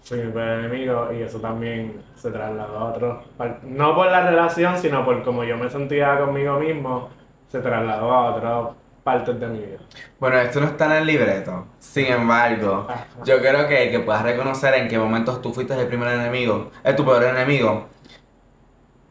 fui 0.03 0.17
mi 0.19 0.31
peor 0.31 0.59
enemigo 0.59 1.09
y 1.17 1.21
eso 1.21 1.39
también 1.39 2.01
se 2.15 2.29
trasladó 2.31 2.77
a 2.77 2.83
otros. 2.85 3.25
No 3.63 3.95
por 3.95 4.07
la 4.11 4.29
relación, 4.29 4.77
sino 4.77 5.05
por 5.05 5.23
cómo 5.23 5.43
yo 5.43 5.57
me 5.57 5.69
sentía 5.69 6.19
conmigo 6.19 6.59
mismo, 6.59 7.09
se 7.47 7.59
trasladó 7.59 8.11
a 8.11 8.35
otras 8.35 8.75
partes 9.03 9.39
de 9.39 9.47
mi 9.47 9.59
vida. 9.59 9.77
Bueno, 10.19 10.37
esto 10.37 10.59
no 10.61 10.67
está 10.67 10.85
en 10.85 10.91
el 10.93 11.05
libreto. 11.07 11.67
Sin 11.79 12.05
embargo, 12.07 12.87
Ajá. 12.89 13.05
yo 13.25 13.39
creo 13.39 13.67
que 13.67 13.85
el 13.85 13.91
que 13.91 13.99
puedas 13.99 14.23
reconocer 14.23 14.73
en 14.75 14.87
qué 14.87 14.97
momentos 14.97 15.41
tú 15.41 15.53
fuiste 15.53 15.73
el 15.79 15.87
primer 15.87 16.09
enemigo, 16.09 16.71
es 16.83 16.95
tu 16.95 17.03
peor 17.05 17.23
enemigo, 17.23 17.87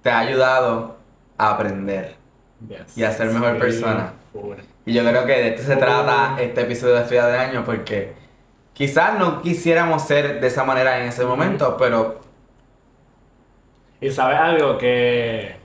te 0.02 0.11
ha 0.11 0.20
ayudado 0.20 0.96
a 1.38 1.50
aprender. 1.52 2.16
Yes. 2.68 2.96
Y 2.96 3.05
a 3.05 3.11
ser 3.12 3.28
mejor 3.28 3.55
Sí, 3.55 3.61
persona. 3.61 4.12
Y 4.85 4.92
yo 4.94 5.02
creo 5.05 5.26
que 5.26 5.33
de 5.33 5.48
esto 5.48 5.62
se 5.62 5.76
trata 5.76 6.37
este 6.40 6.62
episodio 6.62 6.94
de 6.94 7.00
Estudia 7.02 7.26
de 7.26 7.38
Año, 7.38 7.62
porque 7.64 8.14
quizás 8.74 9.18
no 9.18 9.42
quisiéramos 9.42 10.02
ser 10.06 10.40
de 10.40 10.46
esa 10.46 10.64
manera 10.64 11.00
en 11.00 11.08
ese 11.08 11.24
momento, 11.24 11.76
pero 11.78 12.20
Y 14.00 14.11
sabes 14.11 14.38
algo 14.38 14.78
que 14.78 15.56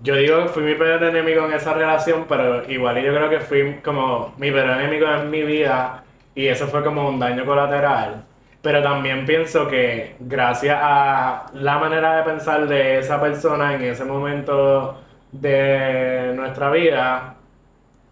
yo 0.00 0.16
digo 0.16 0.42
que 0.42 0.48
fui 0.48 0.62
mi 0.64 0.74
peor 0.74 1.02
enemigo 1.04 1.44
en 1.46 1.52
esa 1.52 1.74
relación, 1.74 2.24
pero 2.28 2.68
igual 2.70 2.96
yo 3.02 3.14
creo 3.14 3.30
que 3.30 3.40
fui 3.40 3.74
como 3.84 4.34
mi 4.38 4.50
peor 4.50 4.70
enemigo 4.70 5.06
en 5.06 5.30
mi 5.30 5.42
vida 5.42 6.04
y 6.34 6.46
eso 6.48 6.66
fue 6.68 6.82
como 6.82 7.08
un 7.08 7.18
daño 7.20 7.44
colateral. 7.44 8.24
Pero 8.62 8.82
también 8.82 9.26
pienso 9.26 9.68
que 9.68 10.16
gracias 10.20 10.78
a 10.82 11.46
la 11.54 11.78
manera 11.78 12.16
de 12.18 12.22
pensar 12.24 12.66
de 12.68 12.98
esa 13.00 13.20
persona 13.20 13.74
en 13.74 13.82
ese 13.82 14.04
momento 14.04 15.00
de 15.32 16.32
nuestra 16.36 16.70
vida, 16.70 17.36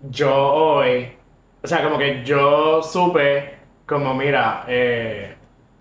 yo 0.01 0.35
hoy, 0.35 1.13
o 1.63 1.67
sea, 1.67 1.83
como 1.85 1.99
que 1.99 2.25
yo 2.25 2.83
supe, 2.83 3.55
como 3.87 4.15
mira, 4.15 4.65
eh, 4.69 5.35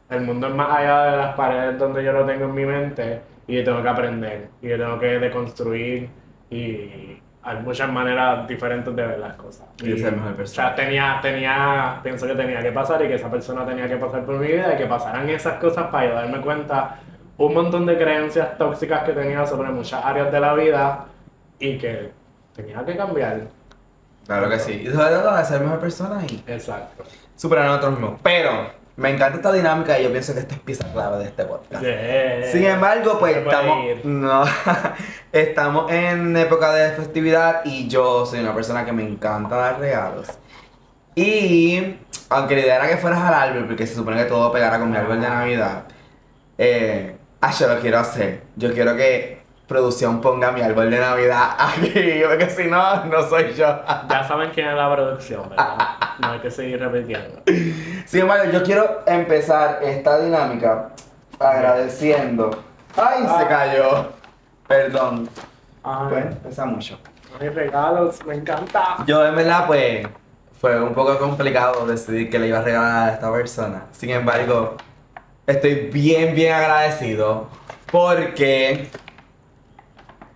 el 0.10 0.22
mundo 0.22 0.48
es 0.48 0.56
más 0.56 0.70
allá 0.78 1.04
de 1.12 1.18
las 1.18 1.36
paredes 1.36 1.78
donde 1.80 2.04
yo 2.04 2.12
lo 2.12 2.26
tengo 2.26 2.46
en 2.46 2.54
mi 2.54 2.66
mente 2.66 3.22
y 3.48 3.56
yo 3.58 3.64
tengo 3.64 3.82
que 3.84 3.90
aprender 3.90 4.50
y 4.62 4.70
yo 4.70 4.78
tengo 4.78 5.00
que 5.00 5.20
deconstruir 5.20 6.10
y 6.50 7.22
hay 7.42 7.58
muchas 7.64 7.92
maneras 7.92 8.48
diferentes 8.48 8.94
de 8.96 9.08
ver 9.08 9.20
las 9.20 9.36
cosas. 9.36 9.68
Y 9.82 9.90
de 9.92 9.98
ser 9.98 10.14
mejor 10.16 10.34
O 10.34 10.36
persona. 10.36 10.68
sea, 10.68 10.76
tenía, 10.76 11.20
tenía, 11.22 12.00
pienso 12.04 12.28
que 12.28 12.36
tenía 12.36 12.62
que 12.62 12.72
pasar 12.72 13.02
y 13.04 13.08
que 13.08 13.16
esa 13.16 13.32
persona 13.32 13.66
tenía 13.66 13.88
que 13.88 13.98
pasar 13.98 14.26
por 14.26 14.36
mi 14.38 14.48
vida 14.48 14.74
y 14.74 14.78
que 14.78 14.86
pasaran 14.86 15.30
esas 15.30 15.60
cosas 15.60 15.88
para 15.88 16.08
yo 16.10 16.16
darme 16.16 16.42
cuenta 16.42 17.00
un 17.38 17.54
montón 17.54 17.86
de 17.86 17.98
creencias 17.98 18.58
tóxicas 18.58 19.04
que 19.04 19.14
tenía 19.14 19.46
sobre 19.46 19.70
muchas 19.70 20.04
áreas 20.04 20.32
de 20.32 20.40
la 20.40 20.54
vida 20.54 21.06
y 21.60 21.78
que 21.78 22.12
tenía 22.54 22.84
que 22.84 22.98
cambiar. 22.98 23.42
Claro 24.30 24.50
que 24.50 24.60
sí. 24.60 24.84
Y 24.84 24.86
se 24.86 24.92
trata 24.92 25.38
de 25.40 25.46
ser 25.46 25.62
mejor 25.62 25.80
persona 25.80 26.22
y 26.30 26.44
Exacto. 26.48 27.04
superar 27.36 27.66
a 27.66 27.68
nosotros 27.70 27.94
mismos. 27.94 28.20
Pero 28.22 28.70
me 28.96 29.10
encanta 29.10 29.38
esta 29.38 29.52
dinámica 29.52 30.00
y 30.00 30.04
yo 30.04 30.12
pienso 30.12 30.34
que 30.34 30.42
esta 30.42 30.54
es 30.56 30.62
pieza 30.62 30.92
clave 30.94 31.18
de 31.18 31.26
este 31.26 31.46
podcast. 31.46 31.84
Yeah. 31.84 32.52
Sin 32.52 32.66
embargo, 32.66 33.18
pues 33.18 33.34
Se 33.34 33.42
puede 33.42 33.56
estamos, 33.58 33.86
ir. 33.86 34.06
no, 34.06 34.44
estamos 35.32 35.92
en 35.92 36.38
época 36.38 36.72
de 36.74 36.92
festividad 36.92 37.62
y 37.66 37.88
yo 37.88 38.26
soy 38.26 38.42
una 38.42 38.54
persona 38.54 38.86
que 38.86 38.92
me 38.92 39.04
encanta 39.04 39.56
dar 39.56 39.80
regalos. 39.80 40.28
Y 41.16 41.98
aunque 42.30 42.56
la 42.56 42.62
idea 42.62 42.76
era 42.76 42.88
que 42.88 42.98
fueras 42.98 43.20
al 43.22 43.34
árbol, 43.34 43.66
porque 43.68 43.88
se 43.88 43.96
supone 43.96 44.18
que 44.18 44.26
todo 44.26 44.52
pegara 44.52 44.80
con 44.80 44.92
mi 44.92 44.98
árbol 44.98 45.20
de 45.20 45.28
Navidad, 45.28 45.84
eh, 46.58 47.16
ah, 47.42 47.52
yo 47.52 47.68
lo 47.68 47.80
quiero 47.80 48.00
hacer. 48.00 48.44
Yo 48.56 48.74
quiero 48.74 48.96
que 48.96 49.39
producción 49.70 50.20
ponga 50.20 50.52
mi 50.52 50.62
árbol 50.62 50.90
de 50.90 51.00
Navidad 51.00 51.52
aquí, 51.60 52.22
porque 52.28 52.50
si 52.50 52.66
no, 52.66 53.06
no 53.06 53.30
soy 53.30 53.54
yo. 53.54 53.82
Ya 54.10 54.24
saben 54.28 54.50
quién 54.54 54.68
es 54.68 54.76
la 54.76 54.94
producción, 54.94 55.48
¿verdad? 55.48 55.78
No 56.20 56.32
hay 56.32 56.40
que 56.40 56.52
seguir 56.52 56.80
repitiendo. 56.80 57.42
Sin 58.06 58.22
embargo, 58.22 58.52
yo 58.52 58.64
quiero 58.64 59.04
empezar 59.06 59.80
esta 59.84 60.20
dinámica 60.20 60.90
agradeciendo. 61.40 62.64
¡Ay, 62.98 63.24
se 63.38 63.48
cayó! 63.48 64.08
Perdón. 64.68 65.30
Pues, 65.82 66.26
Ay, 66.26 66.38
pesa 66.44 66.66
mucho. 66.66 67.00
mis 67.40 67.54
regalos, 67.54 68.26
me 68.26 68.36
encanta. 68.36 68.98
Yo, 69.06 69.26
en 69.26 69.36
verdad, 69.36 69.66
pues, 69.68 70.08
fue 70.60 70.82
un 70.82 70.94
poco 70.94 71.18
complicado 71.18 71.86
decidir 71.86 72.30
que 72.30 72.40
le 72.40 72.48
iba 72.48 72.60
a 72.60 72.64
regalar 72.64 73.10
a 73.10 73.14
esta 73.14 73.32
persona. 73.32 73.86
Sin 73.92 74.10
embargo, 74.10 74.76
estoy 75.48 75.90
bien, 75.94 76.36
bien 76.36 76.54
agradecido 76.54 77.48
porque 77.92 78.90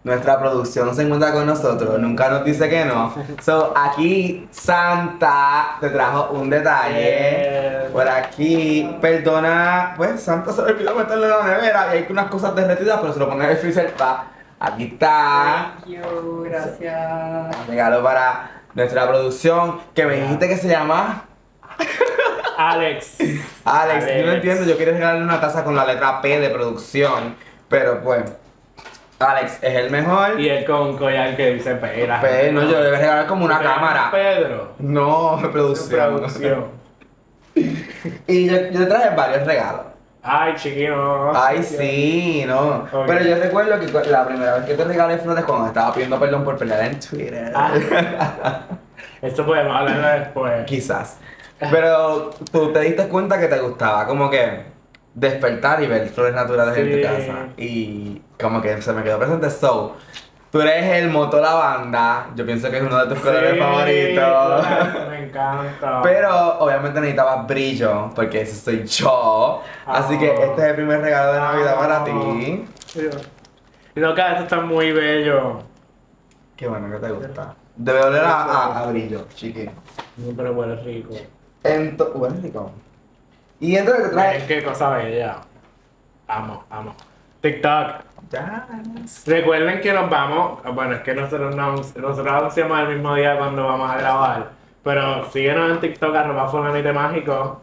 nuestra 0.03 0.37
producción 0.37 0.93
se 0.93 1.03
encuentra 1.03 1.31
con 1.31 1.45
nosotros, 1.45 1.97
nunca 1.99 2.29
nos 2.29 2.43
dice 2.43 2.69
que 2.69 2.85
no. 2.85 3.13
So, 3.41 3.73
aquí 3.75 4.47
Santa 4.51 5.77
te 5.79 5.89
trajo 5.89 6.31
un 6.33 6.49
detalle. 6.49 7.79
Bien. 7.81 7.91
Por 7.91 8.07
aquí, 8.07 8.97
perdona, 9.01 9.93
pues 9.95 10.21
Santa 10.21 10.51
se 10.51 10.63
le 10.63 10.71
olvidó 10.71 10.95
meterlo 10.95 11.25
en 11.25 11.29
la 11.29 11.57
nevera 11.57 11.87
y 11.95 11.97
hay 11.99 12.07
unas 12.09 12.27
cosas 12.27 12.55
derretidas, 12.55 12.99
pero 12.99 13.13
se 13.13 13.19
lo 13.19 13.29
pone 13.29 13.45
en 13.45 13.51
el 13.51 13.57
freezer 13.57 13.93
pa. 13.93 14.27
Aquí 14.59 14.85
está. 14.93 15.75
Thank 15.79 15.87
you, 15.87 16.43
gracias. 16.43 17.67
Regalo 17.67 18.03
para 18.03 18.61
nuestra 18.73 19.07
producción 19.07 19.79
que 19.93 20.05
me 20.05 20.15
dijiste 20.15 20.47
que 20.47 20.57
se 20.57 20.67
llama 20.67 21.25
Alex. 22.57 23.17
Alex. 23.65 24.05
Yo 24.05 24.25
no 24.25 24.31
entiendo, 24.33 24.65
yo 24.65 24.77
quería 24.77 24.93
regalarle 24.93 25.23
una 25.23 25.39
taza 25.39 25.63
con 25.63 25.75
la 25.75 25.85
letra 25.85 26.21
P 26.21 26.39
de 26.39 26.49
producción, 26.49 27.35
pero 27.67 28.01
pues 28.01 28.23
Alex 29.23 29.59
es 29.61 29.75
el 29.75 29.89
mejor. 29.89 30.39
Y 30.39 30.49
él 30.49 30.65
con 30.65 30.81
un 30.89 30.97
collar 30.97 31.35
que 31.35 31.53
dice 31.53 31.75
pera. 31.75 32.21
P, 32.21 32.51
no, 32.51 32.61
yo 32.61 32.79
le 32.79 32.89
voy 32.89 32.95
a 32.95 32.99
regalar 32.99 33.27
como 33.27 33.45
una 33.45 33.59
cámara. 33.59 34.09
Pedro. 34.11 34.73
No, 34.79 35.39
producción. 35.51 36.17
Producción. 36.17 36.65
Y 38.27 38.47
yo, 38.47 38.57
yo 38.71 38.79
te 38.79 38.85
traje 38.85 39.15
varios 39.15 39.45
regalos. 39.45 39.81
Ay, 40.25 40.53
chiquino. 40.55 41.33
Ay, 41.35 41.61
sí, 41.63 42.45
no. 42.47 42.87
Pero 43.05 43.25
yo 43.25 43.35
recuerdo 43.35 43.77
que 43.79 44.09
la 44.09 44.25
primera 44.25 44.55
vez 44.55 44.65
que 44.65 44.75
te 44.75 44.83
regalé 44.85 45.17
flores 45.17 45.43
cuando 45.43 45.67
estaba 45.67 45.93
pidiendo 45.93 46.17
perdón 46.17 46.45
por 46.45 46.57
pelear 46.57 46.85
en 46.85 46.99
Twitter. 46.99 47.51
Ah. 47.53 47.73
Esto 49.21 49.45
podemos 49.45 49.75
hablarlo 49.75 50.07
después. 50.07 50.65
Quizás. 50.65 51.17
Pero 51.59 52.29
tú 52.51 52.71
te 52.71 52.79
diste 52.81 53.07
cuenta 53.07 53.39
que 53.39 53.47
te 53.47 53.59
gustaba 53.59 54.07
como 54.07 54.29
que 54.29 54.72
despertar 55.15 55.81
y 55.83 55.87
ver 55.87 56.07
flores 56.09 56.33
naturales 56.33 56.77
en 56.77 56.91
tu 56.91 57.01
casa. 57.07 57.47
Y 57.57 58.21
como 58.41 58.61
que 58.61 58.81
se 58.81 58.93
me 58.93 59.03
quedó 59.03 59.19
presente. 59.19 59.49
So, 59.49 59.95
tú 60.51 60.61
eres 60.61 60.85
el 61.03 61.09
moto 61.09 61.39
lavanda. 61.39 62.27
Yo 62.35 62.45
pienso 62.45 62.69
que 62.69 62.77
es 62.77 62.83
uno 62.83 63.05
de 63.05 63.13
tus 63.13 63.23
colores 63.23 63.57
favoritos. 63.59 64.13
claro, 64.65 65.09
Me 65.09 65.23
encanta. 65.25 66.01
Pero 66.03 66.59
obviamente 66.59 66.99
necesitabas 66.99 67.47
brillo, 67.47 68.09
porque 68.15 68.41
ese 68.41 68.55
soy 68.55 68.83
yo. 68.85 69.61
Así 69.85 70.17
que 70.17 70.29
Ah. 70.31 70.43
este 70.45 70.61
es 70.61 70.67
el 70.69 70.75
primer 70.75 71.01
regalo 71.01 71.33
de 71.33 71.39
Navidad 71.39 71.75
para 71.77 72.01
Ah. 72.01 72.03
ti. 72.05 72.65
Que 72.93 74.01
esto 74.01 74.43
está 74.43 74.61
muy 74.61 74.91
bello. 74.91 75.59
Qué 76.55 76.67
bueno 76.67 76.89
que 76.91 77.05
te 77.05 77.11
gusta. 77.11 77.55
Debe 77.75 78.01
oler 78.03 78.23
a, 78.23 78.43
a- 78.43 78.79
a 78.83 78.85
brillo, 78.87 79.25
chiqui. 79.35 79.69
Pero 80.37 80.53
huele 80.53 80.75
rico. 80.77 81.13
Ento 81.63 82.11
huele 82.15 82.35
rico. 82.41 82.71
Y 83.63 83.77
entonces 83.77 84.09
te 84.09 84.09
trae. 84.09 84.45
qué 84.45 84.61
cosa 84.61 84.89
bella. 84.89 85.37
Amo, 86.27 86.65
amo. 86.69 86.93
TikTok. 87.39 88.03
Ya. 88.29 88.67
Recuerden 89.25 89.79
que 89.79 89.93
nos 89.93 90.09
vamos. 90.09 90.61
Bueno, 90.75 90.95
es 90.95 91.01
que 91.01 91.15
nosotros, 91.15 91.55
no, 91.55 91.75
nosotros 91.75 92.27
anunciamos 92.27 92.77
el 92.81 92.87
mismo 92.89 93.15
día 93.15 93.37
cuando 93.37 93.65
vamos 93.65 93.89
a 93.89 93.97
grabar. 93.97 94.49
Pero 94.83 95.31
síguenos 95.31 95.71
en 95.71 95.79
TikTok, 95.79 96.13
arroba 96.13 96.49
fulanite 96.49 96.91
mágico. 96.91 97.61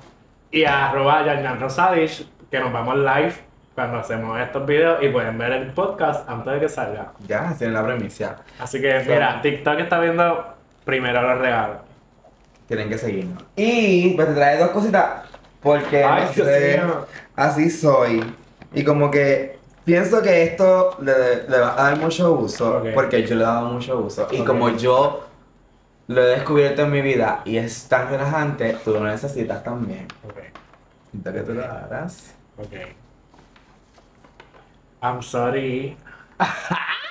Y 0.50 0.64
arroba 0.64 1.22
Yarnan 1.26 1.60
Rosadich, 1.60 2.26
que 2.50 2.58
nos 2.60 2.72
vamos 2.72 2.96
live 2.96 3.34
cuando 3.74 3.98
hacemos 3.98 4.40
estos 4.40 4.64
videos 4.64 5.02
y 5.02 5.08
pueden 5.10 5.36
ver 5.36 5.52
el 5.52 5.66
podcast 5.72 6.26
antes 6.30 6.54
de 6.54 6.60
que 6.60 6.68
salga. 6.70 7.12
Ya, 7.28 7.54
tienen 7.58 7.74
la 7.74 7.84
premisa. 7.84 8.38
Así 8.58 8.80
que 8.80 9.04
mira, 9.06 9.42
TikTok 9.42 9.80
está 9.80 10.00
viendo 10.00 10.46
primero 10.82 11.20
los 11.20 11.38
regalos. 11.38 11.76
Tienen 12.66 12.88
que 12.88 12.96
seguirnos. 12.96 13.44
Y 13.54 14.14
pues 14.14 14.28
te 14.28 14.34
trae 14.34 14.56
dos 14.56 14.70
cositas. 14.70 15.29
Porque 15.62 16.02
Ay, 16.04 16.24
no 16.26 16.32
Dios 16.32 16.46
sé, 16.46 16.78
mío. 16.82 17.06
así 17.36 17.70
soy. 17.70 18.34
Y 18.72 18.84
como 18.84 19.10
que 19.10 19.58
pienso 19.84 20.22
que 20.22 20.42
esto 20.44 20.96
le, 21.02 21.48
le 21.48 21.58
va 21.60 21.72
a 21.72 21.90
dar 21.90 21.98
mucho 21.98 22.32
uso. 22.32 22.78
Ok. 22.78 22.86
Porque 22.94 23.26
yo 23.26 23.34
le 23.34 23.42
he 23.42 23.46
dado 23.46 23.68
mucho 23.70 23.98
uso. 24.00 24.26
Y 24.30 24.44
como 24.44 24.70
yo 24.70 25.26
lo 26.08 26.22
he 26.22 26.26
descubierto 26.26 26.82
en 26.82 26.90
mi 26.90 27.02
vida 27.02 27.42
y 27.44 27.56
es 27.58 27.88
tan 27.88 28.08
relajante, 28.08 28.76
tú 28.84 28.92
lo 28.92 29.00
necesitas 29.04 29.62
también. 29.62 30.06
Ok, 30.24 30.38
Siento 31.10 31.32
que 31.32 31.40
tú 31.40 31.52
lo 31.54 31.64
harás. 31.64 32.34
ok. 32.56 32.72
I'm 35.02 35.22
sorry. 35.22 35.96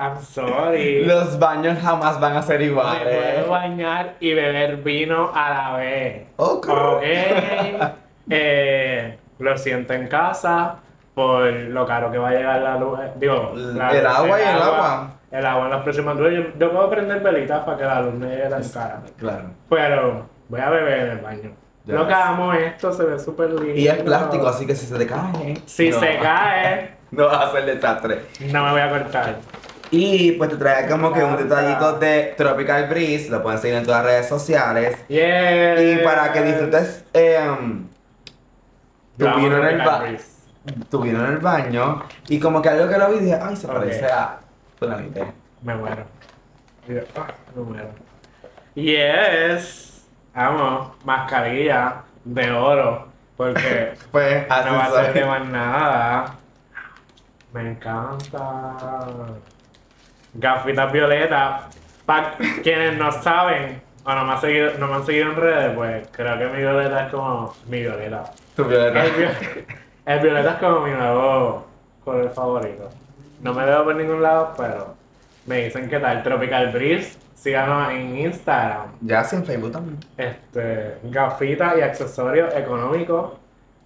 I'm 0.00 0.20
sorry. 0.22 1.04
Los 1.04 1.38
baños 1.38 1.78
jamás 1.82 2.20
van 2.20 2.36
a 2.36 2.42
ser 2.42 2.60
Me 2.60 2.66
iguales. 2.66 3.34
puedo 3.34 3.50
bañar 3.50 4.14
y 4.20 4.32
beber 4.34 4.76
vino 4.78 5.30
a 5.34 5.50
la 5.50 5.76
vez. 5.78 6.26
Ok. 6.36 6.68
Ok. 6.68 7.02
Eh, 8.30 9.18
lo 9.38 9.56
siento 9.58 9.92
en 9.94 10.06
casa 10.08 10.76
por 11.14 11.44
lo 11.50 11.86
caro 11.86 12.10
que 12.12 12.18
va 12.18 12.28
a 12.28 12.32
llegar 12.32 12.60
la 12.60 12.76
luz. 12.76 12.98
eh, 13.00 13.12
Digo, 13.16 13.52
la- 13.54 13.90
El 13.90 14.06
agua 14.06 14.38
y 14.38 14.42
el 14.42 14.62
agua. 14.62 15.10
El 15.30 15.46
agua 15.46 15.64
en 15.66 15.70
los 15.72 15.82
próximos 15.82 16.18
días. 16.18 16.32
Yo, 16.34 16.42
yo 16.58 16.72
puedo 16.72 16.88
prender 16.90 17.20
velitas 17.20 17.60
para 17.64 17.76
que 17.78 17.84
la 17.84 18.00
luz 18.02 18.14
no 18.14 18.26
llegue 18.26 18.48
tan 18.48 18.62
cara. 18.68 19.00
Claro. 19.18 19.50
Pero 19.68 20.26
voy 20.48 20.60
a 20.60 20.70
beber 20.70 20.98
en 21.00 21.10
el 21.10 21.18
baño. 21.18 21.50
Ya 21.84 21.94
Lo 21.94 22.06
que 22.06 22.14
amo 22.14 22.52
esto, 22.52 22.92
se 22.92 23.02
ve 23.04 23.18
súper 23.18 23.50
lindo. 23.50 23.74
Y 23.74 23.88
es 23.88 23.96
plástico, 24.02 24.46
así 24.46 24.66
que 24.66 24.74
si 24.74 24.86
se 24.86 24.96
te 24.98 25.06
cae. 25.06 25.54
Si 25.66 25.88
no. 25.90 25.98
se 26.00 26.18
cae, 26.18 26.98
No 27.10 27.24
vas 27.26 27.36
a 27.38 27.42
hacer 27.48 27.64
desastre. 27.64 28.20
no 28.52 28.64
me 28.66 28.70
voy 28.72 28.80
a 28.82 28.90
cortar. 28.90 29.36
Y 29.90 30.32
pues 30.32 30.50
te 30.50 30.56
trae 30.56 30.86
como 30.88 31.12
que 31.12 31.22
un 31.24 31.36
detallito 31.36 31.98
de 31.98 32.34
Tropical 32.36 32.88
Breeze, 32.88 33.30
lo 33.30 33.42
pueden 33.42 33.58
seguir 33.60 33.78
en 33.78 33.84
todas 33.84 34.02
las 34.04 34.12
redes 34.12 34.28
sociales. 34.28 34.98
Yeah. 35.08 35.80
Y 35.82 35.98
para 36.04 36.32
que 36.32 36.42
disfrutes 36.42 37.04
em, 37.14 37.86
tu 39.16 39.24
vino 39.36 39.56
en 39.58 39.64
el 39.64 39.78
ba- 39.78 40.04
tu 40.90 41.00
vino 41.00 41.24
en 41.24 41.32
el 41.32 41.38
baño. 41.38 42.02
Y 42.28 42.38
como 42.38 42.60
que 42.60 42.68
algo 42.68 42.88
que 42.88 42.98
lo 42.98 43.10
vi 43.10 43.20
dije, 43.20 43.38
ay, 43.42 43.56
se 43.56 43.66
parece 43.66 44.06
a 44.06 44.38
fulanite. 44.78 45.32
Me 45.62 45.74
muero. 45.74 46.04
Ah, 47.16 47.26
me 47.56 47.62
muero. 47.62 47.88
Yes. 48.74 50.06
Amo. 50.34 50.94
Mascarilla 51.04 52.02
de 52.24 52.50
oro. 52.52 53.08
Porque 53.36 53.94
Pues 54.12 54.46
no 54.48 54.54
va 54.76 54.84
a 54.84 54.90
ser 54.90 55.14
de 55.14 55.24
más 55.24 55.48
nada. 55.48 56.34
Me 57.52 57.70
encanta. 57.70 58.76
Gafitas 60.34 60.92
violetas. 60.92 61.62
Para 62.06 62.36
quienes 62.62 62.96
no 62.98 63.12
saben 63.12 63.82
o 64.04 64.14
no 64.14 64.24
me, 64.24 64.32
han 64.32 64.40
seguido, 64.40 64.70
no 64.78 64.86
me 64.88 64.94
han 64.94 65.04
seguido 65.04 65.30
en 65.30 65.36
redes, 65.36 65.74
pues 65.74 66.08
creo 66.12 66.38
que 66.38 66.46
mi 66.46 66.58
violeta 66.58 67.04
es 67.06 67.12
como 67.12 67.54
mi 67.66 67.80
violeta. 67.80 68.24
Tu 68.56 68.64
violeta. 68.64 69.04
El, 69.04 69.12
viol- 69.12 69.64
el 70.06 70.20
violeta 70.20 70.50
es 70.52 70.56
como 70.56 70.80
mi 70.80 70.90
nuevo 70.92 71.66
color 72.04 72.30
favorito. 72.30 72.88
No 73.42 73.52
me 73.52 73.64
veo 73.66 73.84
por 73.84 73.94
ningún 73.94 74.22
lado, 74.22 74.54
pero 74.56 74.94
me 75.46 75.64
dicen 75.64 75.88
que 75.90 75.98
tal 76.00 76.22
Tropical 76.22 76.72
Breeze. 76.72 77.18
Síganos 77.34 77.92
en 77.92 78.18
Instagram. 78.18 78.86
Ya 79.02 79.22
sí, 79.22 79.36
en 79.36 79.44
Facebook 79.44 79.70
también. 79.72 79.98
Este, 80.16 80.96
gafitas 81.04 81.76
y 81.78 81.82
accesorios 81.82 82.52
económicos 82.54 83.34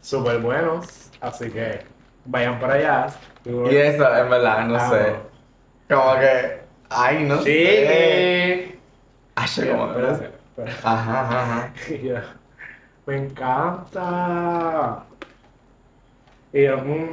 súper 0.00 0.38
buenos. 0.38 1.10
Así 1.20 1.50
que 1.50 1.80
vayan 2.24 2.58
por 2.58 2.70
allá. 2.70 3.08
Y 3.44 3.76
eso, 3.76 4.16
en 4.16 4.30
verdad, 4.30 4.64
no 4.66 4.78
sé. 4.88 5.16
Como 5.92 6.14
que, 6.18 6.60
ay, 6.90 7.24
no 7.24 7.36
sé. 7.42 7.44
Sí. 7.44 8.78
Ay, 9.34 9.48
Sí, 9.48 9.66
como, 9.68 9.86
espérate, 9.88 10.24
espérate. 10.24 10.78
Ajá, 10.82 11.20
ajá, 11.20 11.42
ajá. 11.42 11.72
Y 11.90 12.08
yo, 12.08 12.14
Me 13.06 13.16
encanta. 13.16 15.04
Y 16.52 16.62
yo, 16.64 16.78
mmm, 16.78 17.08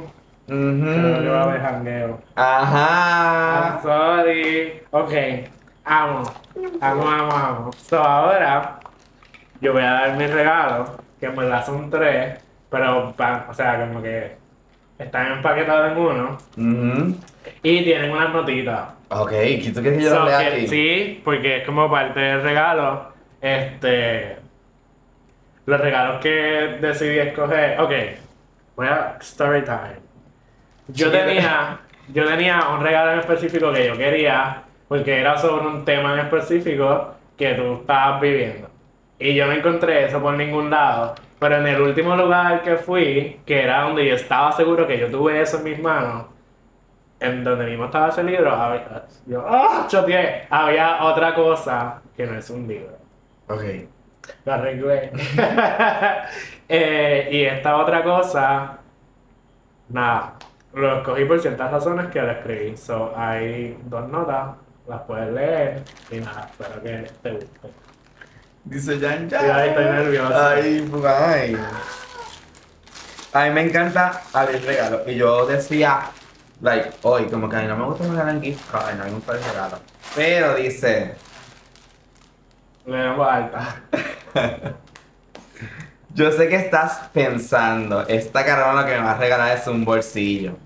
creo 0.46 1.22
que 1.22 1.28
va 1.28 1.40
a 1.40 1.42
haber 1.44 1.60
Ujú. 1.60 1.66
jangueo. 1.68 2.20
Ajá. 2.36 3.78
I'm 3.78 3.82
sorry. 3.82 4.82
Ok, 4.90 5.12
amo. 5.84 6.22
Amo, 6.80 7.08
amo, 7.08 7.32
amo. 7.32 7.70
So 7.72 7.98
ahora 8.02 8.80
yo 9.60 9.72
voy 9.72 9.82
a 9.82 9.90
dar 9.92 10.16
mi 10.16 10.26
regalo, 10.26 10.96
que 11.18 11.26
en 11.26 11.36
verdad 11.36 11.64
son 11.66 11.90
tres, 11.90 12.38
pero 12.70 13.08
o 13.10 13.54
sea, 13.54 13.78
como 13.86 14.02
que 14.02 14.39
están 15.00 15.32
empaquetados 15.32 15.92
en 15.92 15.98
uno 15.98 16.38
y 17.62 17.84
tienen 17.84 18.10
unas 18.10 18.32
notitas. 18.32 18.88
Ok, 19.08 19.32
¿y 19.32 19.72
tú 19.72 19.80
quieres 19.80 19.98
que 19.98 20.04
yo 20.04 20.10
So 20.10 20.24
lea 20.24 20.38
aquí? 20.38 20.66
sí, 20.68 21.20
porque 21.24 21.58
es 21.58 21.66
como 21.66 21.90
parte 21.90 22.20
del 22.20 22.42
regalo. 22.42 23.12
Este. 23.40 24.36
Los 25.66 25.80
regalos 25.80 26.20
que 26.20 26.78
decidí 26.80 27.18
escoger. 27.18 27.80
Ok, 27.80 27.92
voy 28.76 28.86
a 28.86 29.16
story 29.20 29.62
time. 29.62 30.00
Yo 30.88 31.10
tenía 31.10 31.80
yo 32.12 32.26
tenía 32.26 32.68
un 32.70 32.82
regalo 32.82 33.12
en 33.12 33.20
específico 33.20 33.72
que 33.72 33.86
yo 33.86 33.96
quería, 33.96 34.62
porque 34.88 35.20
era 35.20 35.36
sobre 35.38 35.66
un 35.66 35.84
tema 35.84 36.14
en 36.14 36.20
específico 36.20 37.14
que 37.36 37.54
tú 37.54 37.74
estabas 37.80 38.20
viviendo. 38.20 38.68
Y 39.18 39.34
yo 39.34 39.46
no 39.46 39.52
encontré 39.52 40.06
eso 40.06 40.20
por 40.20 40.34
ningún 40.34 40.70
lado. 40.70 41.14
Pero 41.40 41.56
en 41.56 41.66
el 41.66 41.80
último 41.80 42.14
lugar 42.14 42.62
que 42.62 42.76
fui, 42.76 43.40
que 43.46 43.62
era 43.62 43.84
donde 43.84 44.06
yo 44.06 44.14
estaba 44.14 44.52
seguro 44.52 44.86
que 44.86 44.98
yo 44.98 45.10
tuve 45.10 45.40
eso 45.40 45.56
en 45.56 45.64
mis 45.64 45.80
manos, 45.80 46.26
en 47.18 47.42
donde 47.42 47.64
mismo 47.64 47.86
estaba 47.86 48.10
ese 48.10 48.22
libro, 48.22 48.52
había, 48.52 49.06
yo, 49.26 49.42
¡ah! 49.48 49.86
choteé! 49.88 50.46
había 50.50 51.02
otra 51.02 51.34
cosa 51.34 52.02
que 52.14 52.26
no 52.26 52.36
es 52.36 52.50
un 52.50 52.68
libro. 52.68 52.94
Ok. 53.48 53.62
Lo 54.44 54.52
arreglé. 54.52 55.12
Eh, 56.72 57.28
y 57.32 57.42
esta 57.42 57.76
otra 57.78 58.04
cosa, 58.04 58.78
nada, 59.88 60.34
lo 60.72 60.98
escogí 60.98 61.24
por 61.24 61.40
ciertas 61.40 61.68
razones 61.72 62.06
que 62.12 62.22
lo 62.22 62.30
escribí. 62.30 62.76
So, 62.76 63.12
hay 63.16 63.76
dos 63.86 64.08
notas, 64.08 64.50
las 64.86 65.00
puedes 65.00 65.32
leer 65.32 65.82
y 66.12 66.20
nada, 66.20 66.48
espero 66.48 66.80
que 66.80 67.10
te 67.22 67.30
guste. 67.32 67.89
Dice 68.64 68.98
Jan 69.00 69.30
Jan. 69.30 69.50
Ahí 69.50 69.68
estoy 69.70 69.84
nervioso. 69.84 70.34
Ay, 70.36 70.90
ay. 71.04 71.56
A 73.32 73.44
mí 73.44 73.50
me 73.50 73.62
encanta 73.62 74.22
abrir 74.32 74.64
regalos. 74.64 75.02
Y 75.06 75.14
yo 75.14 75.46
decía, 75.46 76.02
like, 76.60 76.90
hoy, 77.02 77.26
como 77.26 77.48
que 77.48 77.56
a 77.56 77.60
mí 77.60 77.68
no 77.68 77.76
me 77.76 77.84
gusta 77.84 78.04
regalar 78.04 78.34
en 78.34 78.42
gift 78.42 78.70
card, 78.70 78.96
no 78.96 79.04
me 79.04 79.10
gusta 79.10 79.32
el 79.32 79.44
regalo. 79.44 79.78
Pero 80.14 80.54
dice, 80.56 81.14
Leemos 82.86 83.28
alta. 83.28 83.82
yo 86.14 86.32
sé 86.32 86.48
que 86.48 86.56
estás 86.56 87.08
pensando, 87.12 88.06
esta 88.08 88.44
carona 88.44 88.86
que 88.86 88.92
me 88.92 89.02
vas 89.02 89.16
a 89.16 89.20
regalar 89.20 89.56
es 89.56 89.66
un 89.66 89.84
bolsillo. 89.84 90.56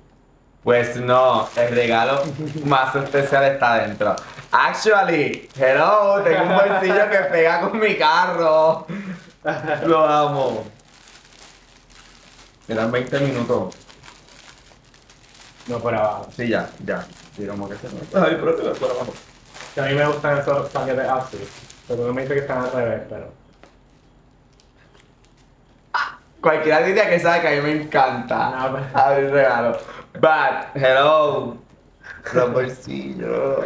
Pues 0.63 0.97
no, 0.97 1.47
el 1.57 1.75
regalo 1.75 2.23
más 2.65 2.95
especial 2.97 3.45
está 3.45 3.75
dentro. 3.87 4.17
Actually, 4.57 5.49
hello, 5.57 6.23
tengo 6.23 6.43
un 6.45 6.49
bolsillo 6.55 7.11
que 7.11 7.19
pega 7.33 7.61
con 7.61 7.77
mi 7.77 7.97
carro. 7.97 8.87
Lo 9.85 10.05
amo. 10.07 10.65
Me 12.69 12.75
dan 12.77 12.93
20 12.93 13.19
minutos. 13.19 13.75
No 15.67 15.79
por 15.81 15.93
abajo. 15.93 16.29
Sí, 16.37 16.47
ya, 16.49 16.71
ya. 16.85 17.05
Sí, 17.37 17.45
como 17.49 17.69
que 17.69 17.75
se 17.77 17.89
me... 17.89 18.01
Ay, 18.15 18.37
pero 18.39 18.55
te 18.55 18.63
por 18.79 18.91
abajo. 18.93 19.13
Que 19.75 19.81
a 19.81 19.85
mí 19.87 19.95
me 19.95 20.07
gustan 20.07 20.39
esos 20.39 20.69
paquetes 20.71 21.09
así. 21.09 21.49
Pero 21.89 22.07
no 22.07 22.15
me 22.15 22.23
dice 22.23 22.35
que 22.35 22.41
están 22.41 22.59
al 22.59 22.73
revés, 22.73 23.03
pero. 23.09 23.33
Cualquiera 26.41 26.81
diría 26.83 27.11
que 27.11 27.19
sabe 27.19 27.41
que 27.41 27.49
a 27.49 27.51
mí 27.53 27.61
me 27.61 27.83
encanta 27.83 28.51
No, 28.51 28.73
pero- 28.73 28.99
abrir 29.05 29.31
regalos. 29.33 29.79
But, 30.21 30.77
hello. 30.77 31.57
Los 32.33 32.53
bolsillos. 32.53 33.65